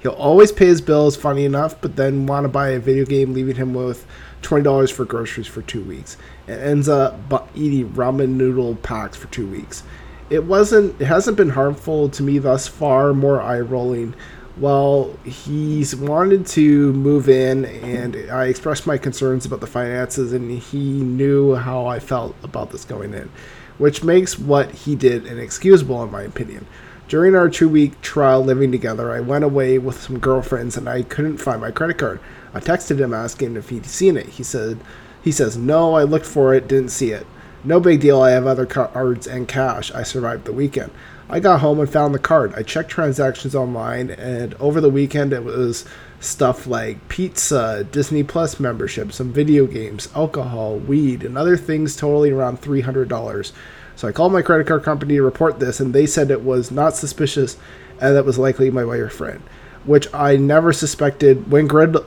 He'll 0.00 0.12
always 0.12 0.50
pay 0.50 0.66
his 0.66 0.80
bills, 0.80 1.16
funny 1.16 1.44
enough, 1.44 1.80
but 1.80 1.96
then 1.96 2.26
want 2.26 2.44
to 2.44 2.48
buy 2.48 2.70
a 2.70 2.80
video 2.80 3.04
game, 3.04 3.34
leaving 3.34 3.56
him 3.56 3.72
with 3.72 4.04
twenty 4.42 4.64
dollars 4.64 4.90
for 4.90 5.04
groceries 5.04 5.46
for 5.46 5.62
two 5.62 5.82
weeks, 5.82 6.16
and 6.48 6.60
ends 6.60 6.88
up 6.88 7.16
eating 7.54 7.90
ramen 7.90 8.30
noodle 8.30 8.74
packs 8.76 9.16
for 9.16 9.28
two 9.28 9.46
weeks. 9.46 9.84
It 10.28 10.44
wasn't. 10.44 11.00
It 11.00 11.04
hasn't 11.04 11.36
been 11.36 11.50
harmful 11.50 12.08
to 12.08 12.22
me 12.22 12.38
thus 12.38 12.66
far. 12.66 13.12
More 13.12 13.40
eye 13.40 13.60
rolling. 13.60 14.14
Well, 14.58 15.16
he's 15.24 15.96
wanted 15.96 16.46
to 16.48 16.92
move 16.92 17.28
in, 17.28 17.64
and 17.64 18.30
I 18.30 18.46
expressed 18.46 18.86
my 18.86 18.98
concerns 18.98 19.46
about 19.46 19.60
the 19.60 19.66
finances, 19.66 20.32
and 20.34 20.50
he 20.50 21.00
knew 21.00 21.54
how 21.54 21.86
I 21.86 21.98
felt 21.98 22.36
about 22.42 22.70
this 22.70 22.84
going 22.84 23.14
in, 23.14 23.30
which 23.78 24.04
makes 24.04 24.38
what 24.38 24.70
he 24.72 24.94
did 24.94 25.24
inexcusable, 25.24 26.02
in 26.02 26.10
my 26.10 26.22
opinion. 26.22 26.66
During 27.08 27.34
our 27.34 27.48
two 27.48 27.68
week 27.68 28.00
trial 28.00 28.42
living 28.42 28.72
together, 28.72 29.10
I 29.10 29.20
went 29.20 29.44
away 29.44 29.78
with 29.78 30.00
some 30.00 30.18
girlfriends 30.18 30.78
and 30.78 30.88
I 30.88 31.02
couldn't 31.02 31.38
find 31.38 31.60
my 31.60 31.70
credit 31.70 31.98
card. 31.98 32.20
I 32.54 32.60
texted 32.60 32.98
him 32.98 33.12
asking 33.12 33.56
if 33.56 33.68
he'd 33.68 33.84
seen 33.84 34.16
it. 34.16 34.26
He 34.26 34.42
said, 34.42 34.78
he 35.22 35.30
says, 35.30 35.56
no, 35.56 35.94
I 35.94 36.04
looked 36.04 36.24
for 36.24 36.54
it, 36.54 36.68
didn't 36.68 36.90
see 36.90 37.10
it. 37.10 37.26
No 37.64 37.80
big 37.80 38.00
deal, 38.00 38.22
I 38.22 38.30
have 38.30 38.46
other 38.46 38.64
cards 38.64 39.26
and 39.26 39.46
cash. 39.46 39.92
I 39.92 40.02
survived 40.04 40.46
the 40.46 40.52
weekend. 40.52 40.90
I 41.32 41.40
got 41.40 41.60
home 41.60 41.80
and 41.80 41.90
found 41.90 42.14
the 42.14 42.18
card. 42.18 42.52
I 42.54 42.62
checked 42.62 42.90
transactions 42.90 43.54
online, 43.54 44.10
and 44.10 44.52
over 44.60 44.82
the 44.82 44.90
weekend 44.90 45.32
it 45.32 45.42
was 45.42 45.86
stuff 46.20 46.66
like 46.66 47.08
pizza, 47.08 47.84
Disney 47.90 48.22
Plus 48.22 48.60
membership, 48.60 49.12
some 49.12 49.32
video 49.32 49.66
games, 49.66 50.10
alcohol, 50.14 50.76
weed, 50.76 51.24
and 51.24 51.38
other 51.38 51.56
things 51.56 51.96
totaling 51.96 52.34
around 52.34 52.60
$300. 52.60 53.52
So 53.96 54.08
I 54.08 54.12
called 54.12 54.34
my 54.34 54.42
credit 54.42 54.66
card 54.66 54.82
company 54.82 55.14
to 55.14 55.22
report 55.22 55.58
this, 55.58 55.80
and 55.80 55.94
they 55.94 56.04
said 56.04 56.30
it 56.30 56.42
was 56.42 56.70
not 56.70 56.96
suspicious 56.96 57.56
and 57.98 58.14
that 58.14 58.26
was 58.26 58.38
likely 58.38 58.70
my 58.70 58.84
boyfriend, 58.84 59.40
which 59.86 60.12
I 60.12 60.36
never 60.36 60.70
suspected. 60.70 61.50
When 61.50 61.66
grilled, 61.66 62.04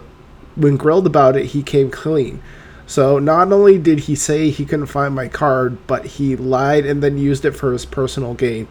when 0.55 0.77
grilled 0.77 1.07
about 1.07 1.35
it, 1.35 1.47
he 1.47 1.63
came 1.63 1.89
clean. 1.89 2.43
So 2.85 3.17
not 3.17 3.51
only 3.51 3.79
did 3.79 4.01
he 4.01 4.13
say 4.13 4.51
he 4.51 4.65
couldn't 4.65 4.85
find 4.85 5.15
my 5.15 5.29
card, 5.29 5.87
but 5.87 6.05
he 6.05 6.35
lied 6.35 6.85
and 6.85 7.01
then 7.01 7.17
used 7.17 7.43
it 7.43 7.53
for 7.53 7.71
his 7.71 7.87
personal 7.87 8.35
gain. 8.35 8.67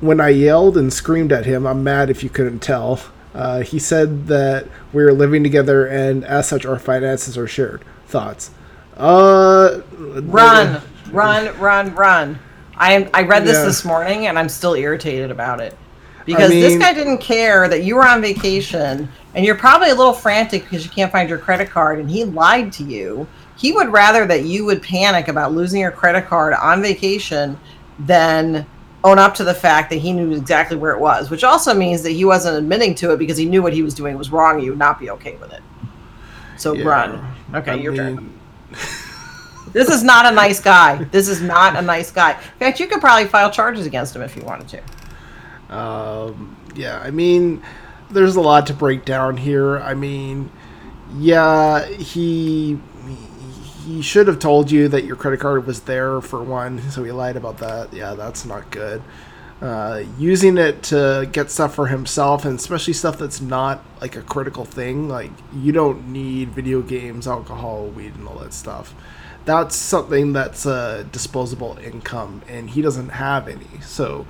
When 0.00 0.20
I 0.20 0.28
yelled 0.30 0.76
and 0.76 0.92
screamed 0.92 1.32
at 1.32 1.46
him, 1.46 1.66
I'm 1.66 1.82
mad 1.84 2.10
if 2.10 2.22
you 2.22 2.30
couldn't 2.30 2.60
tell. 2.60 3.00
Uh, 3.34 3.60
he 3.60 3.78
said 3.78 4.26
that 4.28 4.66
we 4.92 5.02
are 5.04 5.12
living 5.12 5.42
together 5.42 5.86
and 5.86 6.24
as 6.24 6.48
such 6.48 6.64
our 6.64 6.78
finances 6.78 7.36
are 7.36 7.46
shared. 7.46 7.84
Thoughts? 8.06 8.50
Uh, 8.96 9.80
Run, 9.98 10.80
run, 11.12 11.58
run, 11.58 11.94
run. 11.94 12.38
I 12.76 12.92
am. 12.92 13.10
I 13.14 13.22
read 13.22 13.44
this 13.44 13.56
Yeah. 13.56 13.64
this 13.64 13.84
morning, 13.84 14.26
and 14.26 14.38
I'm 14.38 14.48
still 14.48 14.74
irritated 14.74 15.30
about 15.30 15.60
it 15.60 15.76
because 16.24 16.50
mean- 16.50 16.60
this 16.62 16.78
guy 16.78 16.92
didn't 16.92 17.18
care 17.18 17.68
that 17.68 17.82
you 17.84 17.96
were 17.96 18.06
on 18.06 18.20
vacation, 18.20 19.08
and 19.34 19.44
you're 19.44 19.54
probably 19.54 19.90
a 19.90 19.94
little 19.94 20.12
frantic 20.12 20.64
because 20.64 20.84
you 20.84 20.90
can't 20.90 21.10
find 21.12 21.28
your 21.28 21.38
credit 21.38 21.70
card, 21.70 21.98
and 21.98 22.10
he 22.10 22.24
lied 22.24 22.72
to 22.74 22.84
you. 22.84 23.26
He 23.56 23.72
would 23.72 23.88
rather 23.88 24.26
that 24.26 24.44
you 24.44 24.64
would 24.66 24.82
panic 24.82 25.28
about 25.28 25.52
losing 25.52 25.80
your 25.80 25.90
credit 25.90 26.26
card 26.26 26.52
on 26.54 26.82
vacation 26.82 27.58
than 27.98 28.66
own 29.06 29.18
up 29.18 29.34
to 29.36 29.44
the 29.44 29.54
fact 29.54 29.90
that 29.90 29.96
he 29.96 30.12
knew 30.12 30.32
exactly 30.32 30.76
where 30.76 30.92
it 30.92 31.00
was, 31.00 31.30
which 31.30 31.44
also 31.44 31.72
means 31.72 32.02
that 32.02 32.10
he 32.10 32.24
wasn't 32.24 32.56
admitting 32.56 32.94
to 32.96 33.12
it 33.12 33.18
because 33.18 33.36
he 33.36 33.44
knew 33.46 33.62
what 33.62 33.72
he 33.72 33.82
was 33.82 33.94
doing 33.94 34.18
was 34.18 34.30
wrong. 34.32 34.56
and 34.56 34.64
You 34.64 34.70
would 34.70 34.78
not 34.78 34.98
be 34.98 35.10
okay 35.10 35.36
with 35.36 35.52
it. 35.52 35.62
So 36.56 36.74
Yeah. 36.74 36.84
run. 36.84 37.34
Okay, 37.54 37.72
I 37.72 37.74
your 37.74 37.94
turn. 37.94 38.32
This 39.72 39.90
is 39.90 40.02
not 40.02 40.24
a 40.24 40.30
nice 40.34 40.58
guy. 40.58 41.04
This 41.10 41.28
is 41.28 41.42
not 41.42 41.76
a 41.76 41.82
nice 41.82 42.10
guy. 42.10 42.30
In 42.32 42.58
fact, 42.58 42.80
you 42.80 42.86
could 42.86 43.00
probably 43.00 43.26
file 43.26 43.50
charges 43.50 43.84
against 43.84 44.16
him 44.16 44.22
if 44.22 44.34
you 44.34 44.42
wanted 44.42 44.68
to. 45.68 45.76
Um, 45.76 46.56
yeah, 46.74 46.98
I 47.00 47.10
mean, 47.10 47.62
there's 48.10 48.36
a 48.36 48.40
lot 48.40 48.66
to 48.68 48.74
break 48.74 49.04
down 49.04 49.36
here. 49.36 49.78
I 49.78 49.92
mean, 49.92 50.50
yeah, 51.18 51.84
he 51.86 52.78
he 53.86 54.02
should 54.02 54.26
have 54.26 54.40
told 54.40 54.70
you 54.70 54.88
that 54.88 55.04
your 55.04 55.14
credit 55.14 55.38
card 55.38 55.64
was 55.64 55.82
there 55.82 56.20
for 56.20 56.42
one, 56.42 56.82
so 56.90 57.04
he 57.04 57.12
lied 57.12 57.36
about 57.36 57.58
that. 57.58 57.92
Yeah, 57.92 58.14
that's 58.14 58.44
not 58.44 58.70
good. 58.72 59.00
Uh, 59.62 60.02
using 60.18 60.58
it 60.58 60.82
to 60.82 61.28
get 61.30 61.50
stuff 61.50 61.74
for 61.76 61.86
himself, 61.86 62.44
and 62.44 62.58
especially 62.58 62.92
stuff 62.92 63.16
that's 63.16 63.40
not 63.40 63.82
like 64.00 64.16
a 64.16 64.22
critical 64.22 64.64
thing, 64.64 65.08
like 65.08 65.30
you 65.54 65.70
don't 65.72 66.08
need 66.08 66.50
video 66.50 66.82
games, 66.82 67.28
alcohol, 67.28 67.86
weed, 67.86 68.14
and 68.16 68.26
all 68.26 68.38
that 68.38 68.52
stuff. 68.52 68.92
That's 69.44 69.76
something 69.76 70.32
that's 70.32 70.66
a 70.66 71.06
disposable 71.12 71.78
income, 71.78 72.42
and 72.48 72.68
he 72.68 72.82
doesn't 72.82 73.10
have 73.10 73.46
any. 73.46 73.80
So, 73.82 74.26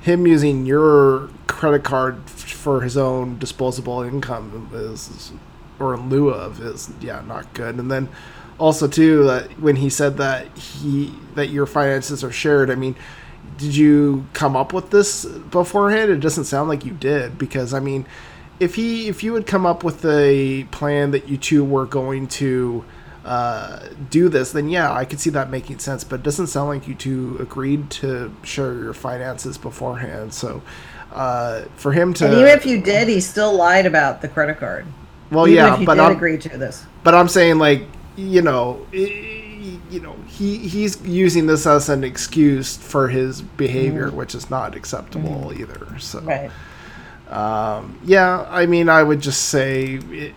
him 0.00 0.28
using 0.28 0.64
your 0.64 1.28
credit 1.48 1.82
card 1.82 2.30
for 2.30 2.82
his 2.82 2.96
own 2.96 3.38
disposable 3.38 4.02
income 4.02 4.70
is, 4.72 5.32
or 5.80 5.94
in 5.94 6.08
lieu 6.08 6.30
of, 6.30 6.60
is 6.60 6.90
yeah 7.00 7.22
not 7.26 7.52
good. 7.52 7.74
And 7.74 7.90
then 7.90 8.08
also 8.62 8.86
too 8.86 9.24
that 9.24 9.50
when 9.60 9.74
he 9.74 9.90
said 9.90 10.18
that 10.18 10.46
he 10.56 11.12
that 11.34 11.48
your 11.48 11.66
finances 11.66 12.22
are 12.22 12.30
shared, 12.30 12.70
I 12.70 12.76
mean, 12.76 12.94
did 13.58 13.74
you 13.74 14.24
come 14.34 14.54
up 14.54 14.72
with 14.72 14.90
this 14.90 15.24
beforehand? 15.24 16.12
It 16.12 16.20
doesn't 16.20 16.44
sound 16.44 16.68
like 16.68 16.84
you 16.84 16.92
did 16.92 17.38
because 17.38 17.74
I 17.74 17.80
mean, 17.80 18.06
if 18.60 18.76
he 18.76 19.08
if 19.08 19.24
you 19.24 19.34
had 19.34 19.48
come 19.48 19.66
up 19.66 19.82
with 19.82 20.04
a 20.04 20.62
plan 20.70 21.10
that 21.10 21.28
you 21.28 21.36
two 21.36 21.64
were 21.64 21.86
going 21.86 22.28
to 22.28 22.84
uh, 23.24 23.88
do 24.10 24.28
this, 24.28 24.52
then 24.52 24.68
yeah, 24.68 24.92
I 24.92 25.06
could 25.06 25.18
see 25.18 25.30
that 25.30 25.50
making 25.50 25.80
sense. 25.80 26.04
But 26.04 26.20
it 26.20 26.22
doesn't 26.22 26.46
sound 26.46 26.68
like 26.68 26.86
you 26.86 26.94
two 26.94 27.38
agreed 27.40 27.90
to 28.02 28.32
share 28.44 28.74
your 28.74 28.94
finances 28.94 29.58
beforehand. 29.58 30.34
So 30.34 30.62
uh, 31.12 31.62
for 31.74 31.90
him 31.90 32.14
to, 32.14 32.26
And 32.26 32.34
even 32.34 32.46
if 32.46 32.64
you 32.64 32.80
did, 32.80 33.08
he 33.08 33.20
still 33.20 33.52
lied 33.56 33.86
about 33.86 34.22
the 34.22 34.28
credit 34.28 34.58
card. 34.58 34.86
well, 35.32 35.48
even 35.48 35.64
yeah, 35.64 35.84
but 35.84 35.98
I'm, 35.98 36.12
agree 36.12 36.38
to 36.38 36.48
this. 36.58 36.86
but 37.02 37.12
I'm 37.12 37.28
saying 37.28 37.58
like 37.58 37.82
you 38.16 38.42
know, 38.42 38.86
you 38.92 40.00
know, 40.00 40.16
he 40.26 40.58
he's 40.58 41.00
using 41.02 41.46
this 41.46 41.66
as 41.66 41.88
an 41.88 42.04
excuse 42.04 42.76
for 42.76 43.08
his 43.08 43.42
behavior, 43.42 44.10
which 44.10 44.34
is 44.34 44.50
not 44.50 44.74
acceptable 44.76 45.52
either. 45.56 45.98
So 45.98 46.20
Right. 46.20 46.50
um, 47.30 47.98
yeah, 48.04 48.46
I 48.50 48.66
mean, 48.66 48.88
I 48.88 49.02
would 49.02 49.20
just 49.20 49.44
say 49.48 50.00
it, 50.10 50.34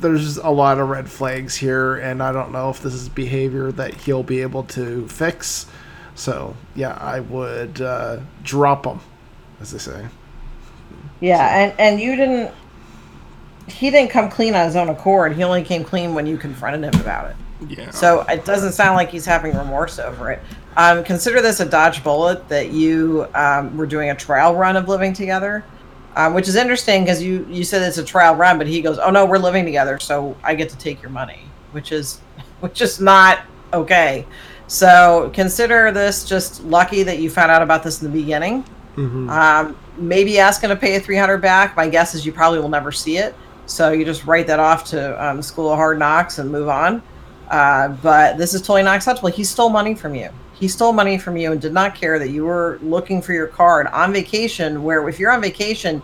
there's 0.00 0.38
a 0.38 0.50
lot 0.50 0.78
of 0.78 0.88
red 0.88 1.08
flags 1.08 1.54
here, 1.56 1.96
and 1.96 2.22
I 2.22 2.32
don't 2.32 2.52
know 2.52 2.70
if 2.70 2.82
this 2.82 2.94
is 2.94 3.08
behavior 3.08 3.70
that 3.72 3.94
he'll 3.94 4.22
be 4.24 4.40
able 4.42 4.64
to 4.64 5.06
fix. 5.08 5.66
So 6.14 6.56
yeah, 6.74 6.96
I 7.00 7.20
would 7.20 7.80
uh, 7.80 8.20
drop 8.42 8.86
him, 8.86 9.00
as 9.60 9.72
they 9.72 9.78
say. 9.78 10.06
Yeah, 11.20 11.46
and 11.56 11.72
and 11.78 12.00
you 12.00 12.16
didn't. 12.16 12.52
He 13.68 13.90
didn't 13.90 14.10
come 14.10 14.28
clean 14.28 14.54
on 14.54 14.66
his 14.66 14.76
own 14.76 14.88
accord. 14.88 15.34
He 15.34 15.42
only 15.42 15.62
came 15.62 15.84
clean 15.84 16.14
when 16.14 16.26
you 16.26 16.36
confronted 16.36 16.92
him 16.92 17.00
about 17.00 17.30
it. 17.30 17.36
Yeah. 17.68 17.90
So 17.90 18.22
it 18.22 18.44
doesn't 18.44 18.72
sound 18.72 18.96
like 18.96 19.10
he's 19.10 19.24
having 19.24 19.56
remorse 19.56 19.98
over 19.98 20.32
it. 20.32 20.40
Um, 20.76 21.04
consider 21.04 21.40
this 21.40 21.60
a 21.60 21.64
dodge 21.64 22.02
bullet 22.02 22.48
that 22.48 22.70
you 22.70 23.26
um, 23.34 23.76
were 23.76 23.86
doing 23.86 24.10
a 24.10 24.14
trial 24.14 24.54
run 24.54 24.76
of 24.76 24.88
living 24.88 25.12
together, 25.12 25.64
um, 26.16 26.34
which 26.34 26.48
is 26.48 26.56
interesting 26.56 27.04
because 27.04 27.22
you 27.22 27.46
you 27.48 27.62
said 27.62 27.82
it's 27.82 27.98
a 27.98 28.04
trial 28.04 28.34
run, 28.34 28.58
but 28.58 28.66
he 28.66 28.80
goes, 28.80 28.98
"Oh 28.98 29.10
no, 29.10 29.26
we're 29.26 29.38
living 29.38 29.64
together, 29.64 29.98
so 29.98 30.34
I 30.42 30.54
get 30.54 30.70
to 30.70 30.78
take 30.78 31.02
your 31.02 31.10
money," 31.10 31.40
which 31.72 31.92
is 31.92 32.20
which 32.60 32.80
is 32.80 33.00
not 33.00 33.40
okay. 33.72 34.24
So 34.66 35.30
consider 35.34 35.92
this 35.92 36.24
just 36.24 36.64
lucky 36.64 37.02
that 37.02 37.18
you 37.18 37.28
found 37.28 37.50
out 37.50 37.60
about 37.62 37.82
this 37.82 38.00
in 38.02 38.10
the 38.10 38.18
beginning. 38.18 38.64
Mhm. 38.96 39.28
Um, 39.28 39.76
maybe 39.98 40.38
asking 40.38 40.70
to 40.70 40.76
pay 40.76 40.96
a 40.96 41.00
300 41.00 41.38
back. 41.38 41.76
My 41.76 41.88
guess 41.88 42.14
is 42.14 42.24
you 42.24 42.32
probably 42.32 42.58
will 42.60 42.68
never 42.70 42.90
see 42.92 43.18
it. 43.18 43.34
So 43.66 43.92
you 43.92 44.04
just 44.04 44.24
write 44.26 44.46
that 44.48 44.60
off 44.60 44.84
to 44.86 45.24
um, 45.24 45.40
School 45.42 45.70
of 45.70 45.76
Hard 45.76 45.98
Knocks 45.98 46.38
and 46.38 46.50
move 46.50 46.68
on. 46.68 47.02
Uh, 47.50 47.88
but 47.88 48.38
this 48.38 48.54
is 48.54 48.60
totally 48.60 48.82
not 48.82 48.96
acceptable. 48.96 49.28
He 49.28 49.44
stole 49.44 49.68
money 49.68 49.94
from 49.94 50.14
you. 50.14 50.30
He 50.54 50.68
stole 50.68 50.92
money 50.92 51.18
from 51.18 51.36
you 51.36 51.52
and 51.52 51.60
did 51.60 51.72
not 51.72 51.94
care 51.94 52.18
that 52.18 52.30
you 52.30 52.44
were 52.44 52.78
looking 52.82 53.20
for 53.20 53.32
your 53.32 53.46
card 53.46 53.88
on 53.88 54.12
vacation. 54.12 54.82
Where 54.82 55.06
if 55.08 55.18
you're 55.18 55.32
on 55.32 55.40
vacation, 55.42 56.02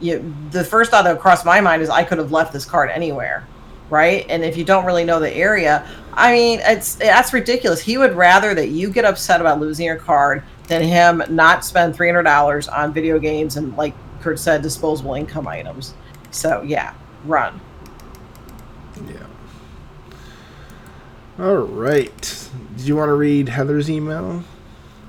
you, 0.00 0.34
the 0.50 0.64
first 0.64 0.90
thought 0.90 1.04
that 1.04 1.20
crossed 1.20 1.44
my 1.44 1.60
mind 1.60 1.82
is 1.82 1.90
I 1.90 2.04
could 2.04 2.18
have 2.18 2.32
left 2.32 2.52
this 2.52 2.64
card 2.64 2.90
anywhere, 2.90 3.46
right? 3.90 4.24
And 4.28 4.44
if 4.44 4.56
you 4.56 4.64
don't 4.64 4.84
really 4.84 5.04
know 5.04 5.20
the 5.20 5.32
area, 5.34 5.86
I 6.14 6.32
mean, 6.32 6.60
it's 6.62 6.94
that's 6.96 7.32
ridiculous. 7.32 7.80
He 7.80 7.98
would 7.98 8.14
rather 8.14 8.54
that 8.54 8.68
you 8.68 8.90
get 8.90 9.04
upset 9.04 9.40
about 9.40 9.60
losing 9.60 9.86
your 9.86 9.96
card 9.96 10.42
than 10.68 10.82
him 10.82 11.22
not 11.28 11.64
spend 11.64 11.94
three 11.94 12.08
hundred 12.08 12.24
dollars 12.24 12.66
on 12.66 12.92
video 12.92 13.18
games 13.18 13.56
and, 13.56 13.76
like 13.76 13.94
Kurt 14.20 14.38
said, 14.38 14.62
disposable 14.62 15.14
income 15.14 15.46
items. 15.46 15.94
So 16.30 16.62
yeah, 16.62 16.94
run. 17.24 17.60
Yeah. 19.06 19.26
All 21.38 21.56
right. 21.56 22.48
Do 22.76 22.84
you 22.84 22.96
want 22.96 23.08
to 23.08 23.14
read 23.14 23.48
Heather's 23.48 23.90
email? 23.90 24.42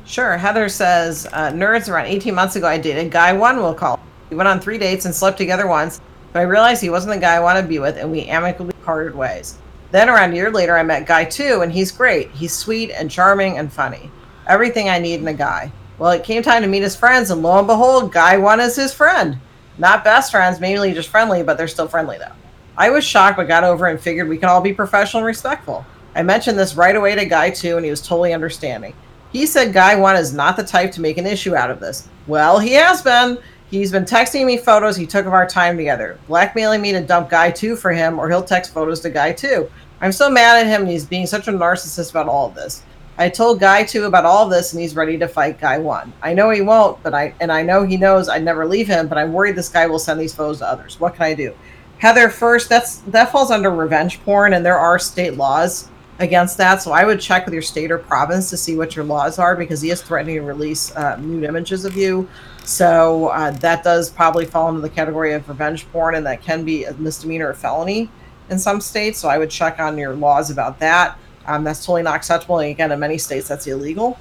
Sure. 0.06 0.38
Heather 0.38 0.70
says, 0.70 1.28
uh, 1.34 1.52
nerds, 1.52 1.88
around 1.88 2.08
18 2.08 2.34
months 2.34 2.56
ago, 2.56 2.68
I 2.68 2.80
dated 2.80 3.12
guy 3.12 3.32
one, 3.34 3.58
we'll 3.58 3.76
call. 3.76 4.00
We 4.30 4.38
went 4.38 4.48
on 4.48 4.60
three 4.60 4.78
dates 4.78 5.06
and 5.06 5.14
slept 5.14 5.38
together 5.38 5.68
once, 5.68 6.02
but 6.34 6.40
I 6.40 6.44
realized 6.44 6.82
he 6.82 6.90
wasn't 6.90 7.14
the 7.14 7.20
guy 7.20 7.36
I 7.36 7.40
wanted 7.40 7.64
to 7.64 7.68
be 7.68 7.80
with, 7.80 7.98
and 7.98 8.12
we 8.12 8.26
amicably 8.26 8.74
parted 8.84 9.16
ways. 9.16 9.58
Then, 9.92 10.10
around 10.10 10.34
a 10.34 10.36
year 10.36 10.52
later, 10.52 10.78
I 10.78 10.84
met 10.84 11.08
guy 11.08 11.26
two, 11.26 11.62
and 11.62 11.72
he's 11.72 11.92
great. 11.92 12.30
He's 12.32 12.54
sweet 12.54 12.92
and 12.92 13.10
charming 13.10 13.58
and 13.58 13.72
funny. 13.72 14.12
Everything 14.48 14.90
I 14.90 15.00
need 15.00 15.20
in 15.20 15.28
a 15.28 15.34
guy. 15.34 15.72
Well, 15.98 16.12
it 16.12 16.24
came 16.24 16.44
time 16.44 16.62
to 16.62 16.68
meet 16.68 16.84
his 16.84 16.96
friends, 16.96 17.32
and 17.32 17.42
lo 17.42 17.58
and 17.58 17.68
behold, 17.68 18.12
guy 18.12 18.38
one 18.38 18.60
is 18.60 18.76
his 18.76 18.94
friend. 18.94 19.40
Not 19.80 20.04
best 20.04 20.32
friends, 20.32 20.60
mainly 20.60 20.94
just 20.94 21.10
friendly, 21.10 21.42
but 21.42 21.58
they're 21.58 21.68
still 21.68 21.88
friendly 21.88 22.18
though. 22.18 22.34
I 22.78 22.90
was 22.90 23.04
shocked, 23.04 23.38
but 23.38 23.48
got 23.48 23.64
over 23.64 23.88
and 23.88 24.00
figured 24.00 24.30
we 24.30 24.38
can 24.38 24.50
all 24.50 24.62
be 24.62 24.74
professional 24.74 25.22
and 25.22 25.28
respectful. 25.28 25.86
I 26.16 26.22
mentioned 26.22 26.60
this 26.60 26.76
right 26.76 26.96
away 26.96 27.16
to 27.16 27.26
Guy 27.26 27.50
two, 27.50 27.78
and 27.78 27.86
he 27.86 27.90
was 27.90 28.06
totally 28.06 28.34
understanding. 28.34 28.94
He 29.32 29.46
said 29.46 29.74
Guy 29.74 29.96
one 29.96 30.18
is 30.18 30.34
not 30.34 30.58
the 30.58 30.64
type 30.64 30.92
to 30.94 31.02
make 31.02 31.18
an 31.18 31.26
issue 31.26 31.56
out 31.56 31.72
of 31.72 31.80
this. 31.80 32.08
Well, 32.28 32.60
he 32.60 32.74
has 32.74 33.02
been. 33.02 33.38
He's 33.72 33.92
been 33.92 34.04
texting 34.04 34.46
me 34.46 34.58
photos 34.58 34.98
he 34.98 35.06
took 35.06 35.28
of 35.28 35.34
our 35.34 35.46
time 35.46 35.78
together, 35.78 36.20
blackmailing 36.28 36.82
me 36.82 36.92
to 36.92 37.02
dump 37.02 37.30
Guy 37.30 37.52
2 37.52 37.76
for 37.76 37.92
him, 37.92 38.18
or 38.18 38.28
he'll 38.28 38.44
text 38.44 38.74
photos 38.74 39.00
to 39.02 39.12
Guy 39.12 39.32
2. 39.32 39.70
I'm 40.02 40.12
so 40.12 40.30
mad 40.30 40.66
at 40.66 40.68
him 40.68 40.82
and 40.82 40.90
he's 40.90 41.06
being 41.06 41.28
such 41.28 41.48
a 41.48 41.52
narcissist 41.52 42.10
about 42.10 42.28
all 42.28 42.48
of 42.48 42.56
this. 42.56 42.82
I 43.20 43.28
told 43.28 43.60
Guy 43.60 43.84
2 43.84 44.06
about 44.06 44.24
all 44.24 44.48
this 44.48 44.72
and 44.72 44.82
he's 44.82 44.96
ready 44.96 45.18
to 45.18 45.28
fight 45.28 45.60
Guy 45.60 45.78
1. 45.78 46.14
I 46.22 46.34
know 46.34 46.52
he 46.52 46.62
won't, 46.62 47.04
but 47.04 47.14
I 47.14 47.34
and 47.42 47.52
I 47.52 47.62
know 47.62 47.84
he 47.84 47.98
knows 47.98 48.30
I'd 48.30 48.46
never 48.46 48.66
leave 48.66 48.88
him, 48.88 49.10
but 49.10 49.18
I'm 49.18 49.34
worried 49.34 49.58
this 49.58 49.68
guy 49.68 49.88
will 49.88 50.00
send 50.00 50.22
these 50.22 50.34
photos 50.34 50.60
to 50.60 50.66
others. 50.66 51.02
What 51.02 51.16
can 51.16 51.24
I 51.24 51.34
do? 51.34 51.54
Heather, 51.98 52.30
first, 52.30 52.70
that's 52.70 53.00
that 53.00 53.30
falls 53.30 53.52
under 53.52 53.72
revenge 53.72 54.24
porn 54.24 54.54
and 54.54 54.66
there 54.66 54.80
are 54.80 54.98
state 54.98 55.36
laws 55.36 55.90
against 56.20 56.56
that. 56.60 56.82
So 56.82 56.94
I 56.94 57.04
would 57.04 57.20
check 57.20 57.44
with 57.44 57.54
your 57.54 57.62
state 57.62 57.92
or 57.92 57.98
province 57.98 58.50
to 58.52 58.58
see 58.58 58.78
what 58.78 58.96
your 58.96 59.04
laws 59.04 59.38
are 59.38 59.54
because 59.54 59.82
he 59.82 59.90
is 59.90 60.02
threatening 60.02 60.36
to 60.36 60.42
release 60.42 60.96
uh, 60.96 61.18
nude 61.18 61.44
images 61.44 61.84
of 61.84 61.98
you. 61.98 62.30
So 62.64 63.28
uh, 63.30 63.52
that 63.52 63.84
does 63.84 64.10
probably 64.10 64.46
fall 64.46 64.70
into 64.70 64.80
the 64.80 64.90
category 64.90 65.34
of 65.34 65.48
revenge 65.50 65.92
porn, 65.92 66.16
and 66.16 66.26
that 66.26 66.42
can 66.42 66.64
be 66.64 66.86
a 66.86 66.94
misdemeanor 66.94 67.50
or 67.50 67.54
felony 67.54 68.10
in 68.50 68.60
some 68.60 68.80
states. 68.80 69.20
So 69.20 69.28
I 69.28 69.38
would 69.38 69.50
check 69.50 69.80
on 69.80 69.98
your 69.98 70.14
laws 70.16 70.52
about 70.52 70.80
that. 70.80 71.18
Um, 71.50 71.64
that's 71.64 71.84
totally 71.84 72.04
not 72.04 72.16
acceptable. 72.16 72.60
And 72.60 72.70
again, 72.70 72.92
in 72.92 73.00
many 73.00 73.18
states, 73.18 73.48
that's 73.48 73.66
illegal 73.66 74.20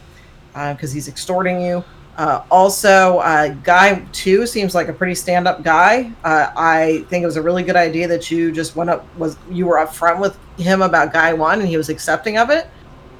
because 0.53 0.91
uh, 0.91 0.95
he's 0.95 1.09
extorting 1.09 1.61
you. 1.61 1.85
Uh, 2.17 2.43
also, 2.51 3.19
uh, 3.19 3.49
Guy 3.63 4.05
two 4.11 4.47
seems 4.47 4.75
like 4.75 4.89
a 4.89 4.93
pretty 4.93 5.15
stand-up 5.15 5.63
guy. 5.63 6.11
Uh, 6.25 6.51
I 6.57 7.05
think 7.09 7.23
it 7.23 7.27
was 7.27 7.37
a 7.37 7.43
really 7.43 7.63
good 7.63 7.77
idea 7.77 8.09
that 8.09 8.29
you 8.31 8.51
just 8.51 8.75
went 8.75 8.91
up 8.91 9.07
was 9.17 9.37
you 9.51 9.67
were 9.67 9.77
upfront 9.77 10.19
with 10.19 10.37
him 10.57 10.83
about 10.83 11.13
Guy 11.13 11.33
one, 11.33 11.61
and 11.61 11.69
he 11.69 11.77
was 11.77 11.91
accepting 11.91 12.39
of 12.39 12.51
it, 12.51 12.67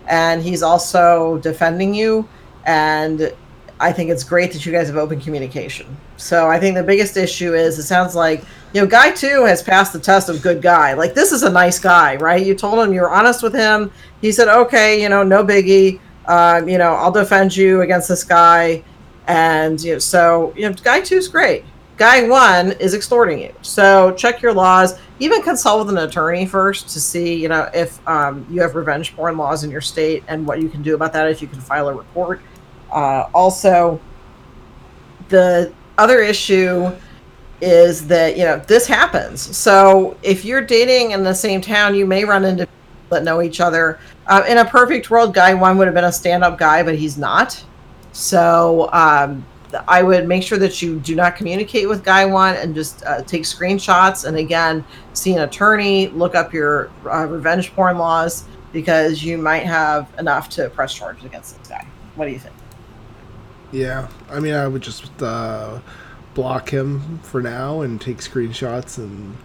and 0.09 0.43
he's 0.43 0.63
also 0.65 1.39
defending 1.39 1.95
you. 1.95 2.27
And 2.65 3.33
I 3.81 3.93
think 3.93 4.11
it's 4.11 4.25
great 4.25 4.53
that 4.53 4.67
you 4.67 4.73
guys 4.73 4.89
have 4.89 4.97
open 4.97 5.21
communication. 5.21 5.97
So 6.17 6.49
I 6.49 6.59
think 6.59 6.75
the 6.75 6.83
biggest 6.83 7.17
issue 7.17 7.55
is 7.55 7.79
it 7.79 7.85
sounds 7.85 8.17
like 8.17 8.43
you 8.73 8.81
know 8.81 8.87
guy 8.87 9.13
two 9.13 9.45
has 9.45 9.63
passed 9.63 9.93
the 9.93 10.01
test 10.01 10.29
of 10.29 10.43
good 10.43 10.61
guy. 10.61 10.95
Like 10.95 11.15
this 11.15 11.31
is 11.31 11.45
a 11.45 11.51
nice 11.51 11.79
guy, 11.79 12.17
right? 12.17 12.45
You 12.45 12.55
told 12.55 12.85
him 12.85 12.93
you 12.93 13.03
were 13.03 13.11
honest 13.11 13.43
with 13.43 13.55
him. 13.55 13.93
He 14.21 14.33
said, 14.33 14.49
okay, 14.49 15.01
you 15.01 15.09
know, 15.09 15.23
no 15.23 15.45
biggie. 15.45 16.01
Um, 16.27 16.69
you 16.69 16.77
know, 16.77 16.95
I'll 16.95 17.13
defend 17.13 17.57
you 17.57 17.83
against 17.83 18.09
this 18.09 18.25
guy. 18.25 18.83
And 19.29 19.81
you 19.81 19.95
know, 19.95 19.99
so 19.99 20.53
you 20.57 20.69
know, 20.69 20.75
guy 20.75 21.01
two's 21.01 21.29
great. 21.29 21.65
Guy 21.99 22.29
one 22.29 22.73
is 22.73 22.95
extorting 22.95 23.41
you. 23.41 23.53
So 23.63 24.13
check 24.15 24.41
your 24.43 24.55
laws. 24.55 24.99
Even 25.21 25.43
consult 25.43 25.85
with 25.87 25.97
an 25.97 26.09
attorney 26.09 26.47
first 26.47 26.89
to 26.91 27.01
see, 27.01 27.35
you 27.35 27.49
know, 27.49 27.69
if 27.75 28.07
um, 28.07 28.47
you 28.49 28.61
have 28.61 28.77
revenge 28.77 29.17
porn 29.17 29.37
laws 29.37 29.65
in 29.65 29.71
your 29.71 29.81
state 29.81 30.23
and 30.29 30.47
what 30.47 30.63
you 30.63 30.69
can 30.69 30.81
do 30.81 30.95
about 30.95 31.13
that. 31.13 31.29
If 31.29 31.43
you 31.43 31.49
can 31.49 31.61
file 31.61 31.89
a 31.89 31.95
report 31.95 32.41
uh, 32.91 33.29
also, 33.35 34.01
the 35.29 35.73
other 35.99 36.21
issue 36.21 36.91
is 37.61 38.07
that 38.07 38.37
you 38.37 38.45
know 38.45 38.59
this 38.67 38.87
happens. 38.87 39.41
So 39.57 40.17
if 40.23 40.45
you're 40.45 40.61
dating 40.61 41.11
in 41.11 41.25
the 41.25 41.35
same 41.35 41.61
town, 41.61 41.95
you 41.95 42.07
may 42.07 42.25
run 42.25 42.45
into 42.45 42.67
people 42.67 43.17
that 43.17 43.25
know 43.25 43.43
each 43.43 43.61
other. 43.61 43.99
Uh, 44.27 44.45
in 44.49 44.59
a 44.59 44.65
perfect 44.65 45.11
world, 45.11 45.35
guy 45.35 45.55
one 45.55 45.77
would 45.79 45.87
have 45.87 45.95
been 45.95 46.05
a 46.05 46.13
stand-up 46.13 46.59
guy, 46.59 46.83
but 46.83 46.95
he's 46.95 47.19
not. 47.19 47.63
So 48.13 48.91
um, 48.93 49.45
I 49.87 50.03
would 50.03 50.29
make 50.29 50.43
sure 50.43 50.59
that 50.59 50.81
you 50.83 51.01
do 51.01 51.15
not 51.15 51.37
communicate 51.37 51.89
with 51.89 52.05
guy 52.05 52.25
one 52.25 52.55
and 52.57 52.75
just 52.75 53.05
uh, 53.05 53.23
take 53.23 53.43
screenshots. 53.43 54.27
And 54.27 54.37
again, 54.37 54.85
see 55.13 55.35
an 55.35 55.43
attorney, 55.43 56.09
look 56.09 56.35
up 56.35 56.53
your 56.53 56.91
uh, 57.11 57.27
revenge 57.27 57.73
porn 57.75 57.99
laws 57.99 58.45
because 58.73 59.23
you 59.23 59.39
might 59.39 59.65
have 59.65 60.09
enough 60.19 60.49
to 60.51 60.69
press 60.71 60.95
charges 60.95 61.25
against 61.25 61.59
this 61.59 61.69
guy. 61.69 61.87
What 62.15 62.27
do 62.27 62.33
you 62.33 62.39
think? 62.39 62.55
Yeah, 63.71 64.09
I 64.31 64.41
mean, 64.41 64.55
I 64.55 64.67
would 64.67 64.83
just 64.83 65.23
uh, 65.23 65.81
block 66.35 66.71
him 66.71 67.19
for 67.21 67.43
now 67.43 67.83
and 67.83 68.01
take 68.01 68.19
screenshots 68.19 68.97
and 68.97 69.37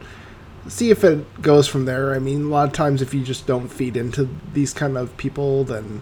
see 0.67 0.91
if 0.91 1.03
it 1.03 1.41
goes 1.41 1.67
from 1.67 1.85
there. 1.85 2.13
I 2.13 2.19
mean, 2.19 2.45
a 2.45 2.47
lot 2.47 2.67
of 2.67 2.73
times 2.73 3.01
if 3.01 3.13
you 3.13 3.23
just 3.23 3.45
don't 3.47 3.67
feed 3.67 3.97
into 3.97 4.29
these 4.53 4.73
kind 4.73 4.97
of 4.97 5.15
people, 5.17 5.65
then 5.65 6.01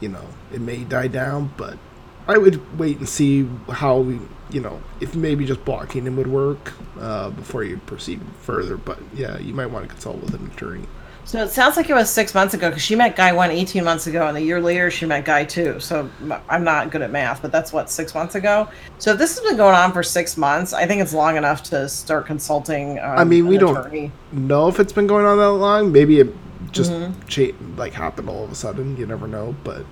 you 0.00 0.08
know 0.08 0.26
it 0.52 0.60
may 0.60 0.84
die 0.84 1.08
down. 1.08 1.52
But 1.56 1.78
I 2.26 2.38
would 2.38 2.78
wait 2.78 2.98
and 2.98 3.08
see 3.08 3.48
how 3.68 3.98
we 3.98 4.18
you 4.50 4.60
know 4.60 4.82
if 5.00 5.14
maybe 5.14 5.44
just 5.44 5.64
blocking 5.64 6.06
him 6.06 6.16
would 6.16 6.26
work 6.26 6.72
uh, 6.98 7.30
before 7.30 7.62
you 7.62 7.78
proceed 7.86 8.20
further. 8.40 8.76
But 8.76 8.98
yeah, 9.14 9.38
you 9.38 9.54
might 9.54 9.66
want 9.66 9.84
to 9.84 9.88
consult 9.88 10.20
with 10.20 10.34
an 10.34 10.46
attorney. 10.46 10.86
So 11.24 11.42
it 11.42 11.50
sounds 11.50 11.76
like 11.76 11.88
it 11.88 11.94
was 11.94 12.10
six 12.10 12.34
months 12.34 12.52
ago 12.52 12.68
because 12.68 12.82
she 12.82 12.96
met 12.96 13.14
Guy 13.14 13.32
one 13.32 13.50
18 13.50 13.84
months 13.84 14.06
ago, 14.06 14.26
and 14.26 14.36
a 14.36 14.40
year 14.40 14.60
later 14.60 14.90
she 14.90 15.06
met 15.06 15.24
Guy 15.24 15.44
two. 15.44 15.78
So 15.78 16.10
I'm 16.48 16.64
not 16.64 16.90
good 16.90 17.02
at 17.02 17.10
math, 17.10 17.42
but 17.42 17.52
that's 17.52 17.72
what 17.72 17.88
six 17.90 18.14
months 18.14 18.34
ago. 18.34 18.68
So 18.98 19.12
if 19.12 19.18
this 19.18 19.38
has 19.38 19.48
been 19.48 19.56
going 19.56 19.74
on 19.74 19.92
for 19.92 20.02
six 20.02 20.36
months, 20.36 20.72
I 20.72 20.86
think 20.86 21.00
it's 21.00 21.14
long 21.14 21.36
enough 21.36 21.62
to 21.64 21.88
start 21.88 22.26
consulting. 22.26 22.98
Um, 22.98 23.18
I 23.18 23.24
mean, 23.24 23.46
we 23.46 23.56
don't 23.56 24.12
know 24.32 24.68
if 24.68 24.80
it's 24.80 24.92
been 24.92 25.06
going 25.06 25.24
on 25.24 25.38
that 25.38 25.52
long. 25.52 25.92
Maybe 25.92 26.20
it 26.20 26.34
just 26.72 26.90
mm-hmm. 26.90 27.20
cha- 27.26 27.56
like 27.76 27.92
happened 27.92 28.28
all 28.28 28.44
of 28.44 28.50
a 28.50 28.56
sudden. 28.56 28.96
You 28.96 29.06
never 29.06 29.28
know, 29.28 29.54
but 29.62 29.86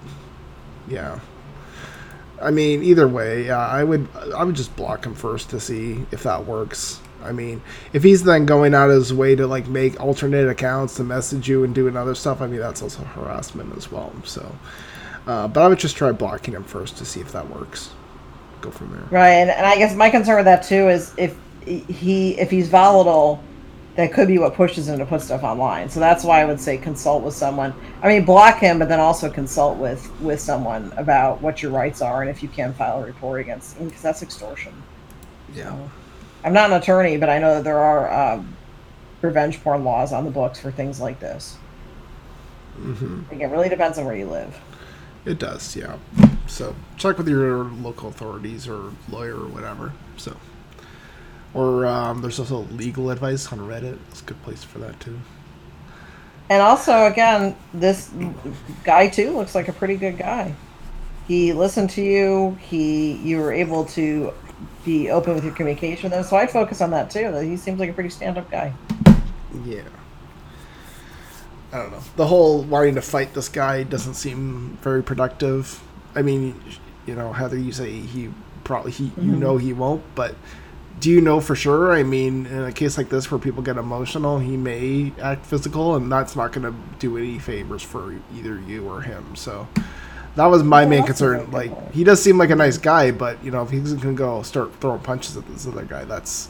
yeah. 0.88 1.20
I 2.42 2.50
mean, 2.50 2.82
either 2.82 3.06
way, 3.06 3.46
yeah, 3.46 3.58
I 3.58 3.84
would 3.84 4.08
I 4.34 4.44
would 4.44 4.56
just 4.56 4.74
block 4.74 5.06
him 5.06 5.14
first 5.14 5.50
to 5.50 5.60
see 5.60 6.06
if 6.10 6.22
that 6.24 6.46
works. 6.46 7.00
I 7.22 7.32
mean, 7.32 7.62
if 7.92 8.02
he's 8.02 8.22
then 8.22 8.46
going 8.46 8.74
out 8.74 8.90
of 8.90 8.96
his 8.96 9.12
way 9.12 9.34
to 9.36 9.46
like 9.46 9.66
make 9.68 10.00
alternate 10.00 10.48
accounts 10.48 10.96
to 10.96 11.04
message 11.04 11.48
you 11.48 11.64
and 11.64 11.74
doing 11.74 11.96
other 11.96 12.14
stuff, 12.14 12.40
I 12.40 12.46
mean 12.46 12.60
that's 12.60 12.82
also 12.82 13.02
harassment 13.02 13.76
as 13.76 13.90
well. 13.90 14.12
So, 14.24 14.54
uh, 15.26 15.48
but 15.48 15.62
I 15.62 15.68
would 15.68 15.78
just 15.78 15.96
try 15.96 16.12
blocking 16.12 16.54
him 16.54 16.64
first 16.64 16.96
to 16.98 17.04
see 17.04 17.20
if 17.20 17.32
that 17.32 17.48
works. 17.50 17.90
Go 18.60 18.70
from 18.70 18.90
there. 18.92 19.06
Right, 19.10 19.30
and, 19.30 19.50
and 19.50 19.66
I 19.66 19.76
guess 19.76 19.94
my 19.94 20.10
concern 20.10 20.36
with 20.36 20.44
that 20.44 20.62
too 20.62 20.88
is 20.88 21.14
if 21.16 21.36
he 21.64 22.38
if 22.38 22.50
he's 22.50 22.68
volatile, 22.68 23.42
that 23.96 24.12
could 24.12 24.28
be 24.28 24.38
what 24.38 24.54
pushes 24.54 24.88
him 24.88 24.98
to 24.98 25.06
put 25.06 25.20
stuff 25.20 25.42
online. 25.42 25.88
So 25.90 26.00
that's 26.00 26.24
why 26.24 26.40
I 26.40 26.44
would 26.44 26.60
say 26.60 26.78
consult 26.78 27.22
with 27.22 27.34
someone. 27.34 27.74
I 28.02 28.08
mean, 28.08 28.24
block 28.24 28.58
him, 28.58 28.78
but 28.78 28.88
then 28.88 29.00
also 29.00 29.30
consult 29.30 29.78
with 29.78 30.10
with 30.20 30.40
someone 30.40 30.92
about 30.96 31.40
what 31.40 31.62
your 31.62 31.72
rights 31.72 32.00
are 32.00 32.22
and 32.22 32.30
if 32.30 32.42
you 32.42 32.48
can 32.48 32.72
file 32.72 33.02
a 33.02 33.06
report 33.06 33.40
against 33.40 33.76
him 33.76 33.88
because 33.88 34.02
that's 34.02 34.22
extortion. 34.22 34.72
Yeah. 35.54 35.70
So. 35.70 35.90
I'm 36.44 36.52
not 36.52 36.70
an 36.70 36.76
attorney, 36.76 37.16
but 37.16 37.28
I 37.28 37.38
know 37.38 37.54
that 37.56 37.64
there 37.64 37.78
are 37.78 38.34
um, 38.34 38.56
revenge 39.22 39.62
porn 39.62 39.84
laws 39.84 40.12
on 40.12 40.24
the 40.24 40.30
books 40.30 40.58
for 40.58 40.70
things 40.70 41.00
like 41.00 41.20
this. 41.20 41.56
Mm-hmm. 42.78 43.40
it 43.40 43.46
really 43.46 43.68
depends 43.68 43.98
on 43.98 44.06
where 44.06 44.16
you 44.16 44.26
live. 44.26 44.58
It 45.26 45.38
does, 45.38 45.76
yeah. 45.76 45.96
So 46.46 46.74
check 46.96 47.18
with 47.18 47.28
your 47.28 47.64
local 47.64 48.08
authorities 48.08 48.66
or 48.66 48.92
lawyer 49.10 49.34
or 49.34 49.48
whatever. 49.48 49.92
So, 50.16 50.36
or 51.52 51.86
um, 51.86 52.22
there's 52.22 52.38
also 52.38 52.60
legal 52.72 53.10
advice 53.10 53.52
on 53.52 53.58
Reddit. 53.58 53.98
It's 54.10 54.22
a 54.22 54.24
good 54.24 54.42
place 54.42 54.64
for 54.64 54.78
that 54.78 54.98
too. 54.98 55.18
And 56.48 56.62
also, 56.62 57.06
again, 57.06 57.54
this 57.74 58.10
guy 58.82 59.08
too 59.08 59.36
looks 59.36 59.54
like 59.54 59.68
a 59.68 59.72
pretty 59.72 59.96
good 59.96 60.18
guy. 60.18 60.54
He 61.28 61.52
listened 61.52 61.90
to 61.90 62.02
you. 62.02 62.58
He 62.60 63.12
you 63.18 63.38
were 63.38 63.52
able 63.52 63.84
to 63.86 64.32
be 64.84 65.10
open 65.10 65.34
with 65.34 65.44
your 65.44 65.54
communication 65.54 66.10
with 66.10 66.18
him. 66.18 66.24
So 66.24 66.36
I'd 66.36 66.50
focus 66.50 66.80
on 66.80 66.90
that 66.90 67.10
too. 67.10 67.34
He 67.36 67.56
seems 67.56 67.78
like 67.78 67.90
a 67.90 67.92
pretty 67.92 68.10
stand 68.10 68.38
up 68.38 68.50
guy. 68.50 68.72
Yeah. 69.64 69.82
I 71.72 71.78
don't 71.78 71.92
know. 71.92 72.02
The 72.16 72.26
whole 72.26 72.62
wanting 72.62 72.96
to 72.96 73.02
fight 73.02 73.34
this 73.34 73.48
guy 73.48 73.84
doesn't 73.84 74.14
seem 74.14 74.78
very 74.82 75.02
productive. 75.02 75.80
I 76.14 76.22
mean, 76.22 76.60
you 77.06 77.14
know, 77.14 77.32
Heather, 77.32 77.58
you 77.58 77.72
say 77.72 77.90
he 77.92 78.30
probably 78.64 78.92
he 78.92 79.06
mm-hmm. 79.06 79.30
you 79.30 79.36
know 79.36 79.56
he 79.56 79.72
won't, 79.72 80.02
but 80.14 80.34
do 80.98 81.10
you 81.10 81.20
know 81.20 81.40
for 81.40 81.54
sure? 81.54 81.92
I 81.92 82.02
mean, 82.02 82.46
in 82.46 82.64
a 82.64 82.72
case 82.72 82.98
like 82.98 83.08
this 83.08 83.30
where 83.30 83.38
people 83.38 83.62
get 83.62 83.76
emotional, 83.76 84.38
he 84.38 84.56
may 84.56 85.12
act 85.20 85.46
physical, 85.46 85.96
and 85.96 86.10
that's 86.10 86.36
not 86.36 86.52
going 86.52 86.70
to 86.70 86.78
do 86.98 87.16
any 87.16 87.38
favors 87.38 87.82
for 87.82 88.14
either 88.34 88.60
you 88.60 88.86
or 88.88 89.00
him. 89.00 89.34
So 89.34 89.66
that 90.36 90.46
was 90.46 90.62
my 90.62 90.84
main 90.86 91.04
concern. 91.04 91.50
Like 91.50 91.92
he 91.92 92.04
does 92.04 92.22
seem 92.22 92.38
like 92.38 92.50
a 92.50 92.56
nice 92.56 92.78
guy, 92.78 93.10
but 93.10 93.42
you 93.44 93.50
know 93.50 93.62
if 93.62 93.70
he's 93.70 93.92
gonna 93.94 94.14
go 94.14 94.42
start 94.42 94.74
throwing 94.80 95.00
punches 95.00 95.36
at 95.36 95.46
this 95.48 95.66
other 95.66 95.84
guy, 95.84 96.04
that's 96.04 96.48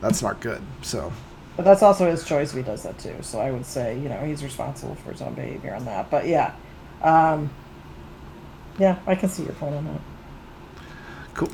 that's 0.00 0.22
not 0.22 0.40
good. 0.40 0.62
So. 0.82 1.12
But 1.56 1.64
that's 1.64 1.82
also 1.82 2.10
his 2.10 2.24
choice 2.24 2.50
if 2.50 2.56
he 2.56 2.62
does 2.62 2.82
that 2.82 2.98
too. 2.98 3.14
So 3.20 3.38
I 3.38 3.52
would 3.52 3.64
say 3.64 3.98
you 3.98 4.08
know 4.08 4.18
he's 4.18 4.42
responsible 4.42 4.96
for 4.96 5.12
his 5.12 5.22
own 5.22 5.34
behavior 5.34 5.74
on 5.74 5.84
that. 5.84 6.10
But 6.10 6.26
yeah, 6.26 6.54
um, 7.02 7.50
yeah, 8.78 8.98
I 9.06 9.14
can 9.14 9.28
see 9.28 9.44
your 9.44 9.52
point 9.52 9.74
on 9.76 9.84
that. 9.84 10.00
Cool. 11.34 11.50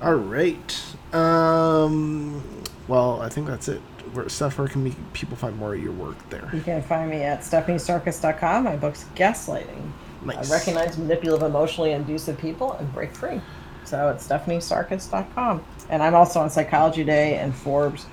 All 0.00 0.14
right. 0.14 0.94
Um, 1.12 2.42
well, 2.86 3.20
I 3.20 3.28
think 3.28 3.48
that's 3.48 3.68
it. 3.68 3.80
Where, 4.12 4.28
Steph, 4.28 4.58
where 4.58 4.68
can 4.68 4.94
people 5.12 5.36
find 5.36 5.56
more 5.56 5.74
of 5.74 5.82
your 5.82 5.92
work 5.92 6.16
there? 6.30 6.48
You 6.52 6.60
can 6.60 6.82
find 6.82 7.10
me 7.10 7.22
at 7.22 7.40
stephaniesarkis.com. 7.40 8.64
My 8.64 8.76
book's 8.76 9.04
Gaslighting. 9.16 9.90
Nice. 10.24 10.50
recognize 10.50 10.98
manipulative, 10.98 11.46
emotionally 11.46 11.92
abusive 11.92 12.38
people 12.38 12.72
and 12.74 12.92
break 12.92 13.14
free. 13.14 13.40
So 13.84 14.10
it's 14.10 14.26
stephaniesarkis.com. 14.26 15.64
And 15.88 16.02
I'm 16.02 16.14
also 16.14 16.40
on 16.40 16.50
Psychology 16.50 17.02
Today 17.02 17.36
and 17.36 17.54
Forbes 17.54 18.06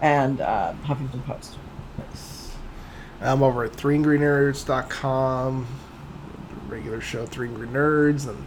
and 0.00 0.40
uh, 0.40 0.74
Huffington 0.84 1.24
Post. 1.24 1.56
Nice. 1.98 2.52
I'm 3.20 3.42
over 3.42 3.64
at 3.64 3.72
3greennerds.com. 3.72 5.66
Regular 6.68 7.00
show, 7.00 7.26
3 7.26 7.48
Green 7.48 7.72
Nerds, 7.72 8.28
and 8.28 8.44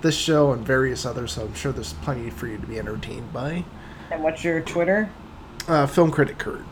this 0.00 0.16
show 0.16 0.52
and 0.52 0.64
various 0.64 1.04
others, 1.04 1.32
so 1.32 1.42
I'm 1.42 1.54
sure 1.54 1.72
there's 1.72 1.92
plenty 1.94 2.30
for 2.30 2.46
you 2.46 2.56
to 2.56 2.66
be 2.66 2.78
entertained 2.78 3.32
by. 3.32 3.64
And 4.10 4.22
what's 4.22 4.44
your 4.44 4.60
Twitter? 4.60 5.10
Uh, 5.66 5.86
Film 5.86 6.10
Critic 6.10 6.38
Kurt. 6.38 6.64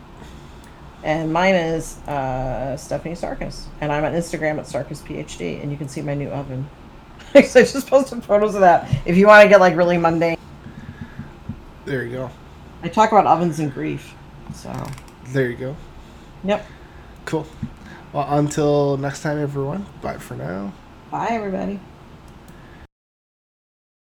And 1.07 1.31
mine 1.31 1.55
is 1.55 1.99
uh, 2.05 2.75
Stephanie 2.75 3.15
Sarkis. 3.15 3.67
And 3.79 3.93
I'm 3.93 4.03
on 4.03 4.11
Instagram 4.11 4.59
at 4.59 4.65
Sarkis 4.65 5.01
PhD, 5.01 5.63
and 5.63 5.71
you 5.71 5.77
can 5.77 5.87
see 5.87 6.01
my 6.01 6.13
new 6.13 6.27
oven. 6.27 6.69
I 7.33 7.43
just 7.43 7.87
posted 7.87 8.25
photos 8.25 8.55
of 8.55 8.61
that. 8.61 8.89
If 9.05 9.15
you 9.15 9.25
want 9.27 9.43
to 9.43 9.47
get 9.49 9.61
like 9.61 9.77
really 9.77 9.97
mundane, 9.97 10.37
There 11.85 12.03
you 12.03 12.11
go. 12.11 12.31
I 12.83 12.89
talk 12.89 13.13
about 13.13 13.25
ovens 13.25 13.59
and 13.61 13.73
grief. 13.73 14.13
So, 14.53 14.69
There 15.29 15.49
you 15.49 15.55
go. 15.55 15.77
yep. 16.43 16.67
Cool. 17.23 17.47
Well, 18.11 18.27
until 18.37 18.97
next 18.97 19.21
time, 19.21 19.39
everyone. 19.39 19.85
Bye 20.01 20.17
for 20.17 20.35
now. 20.35 20.73
Bye, 21.09 21.29
everybody. 21.31 21.79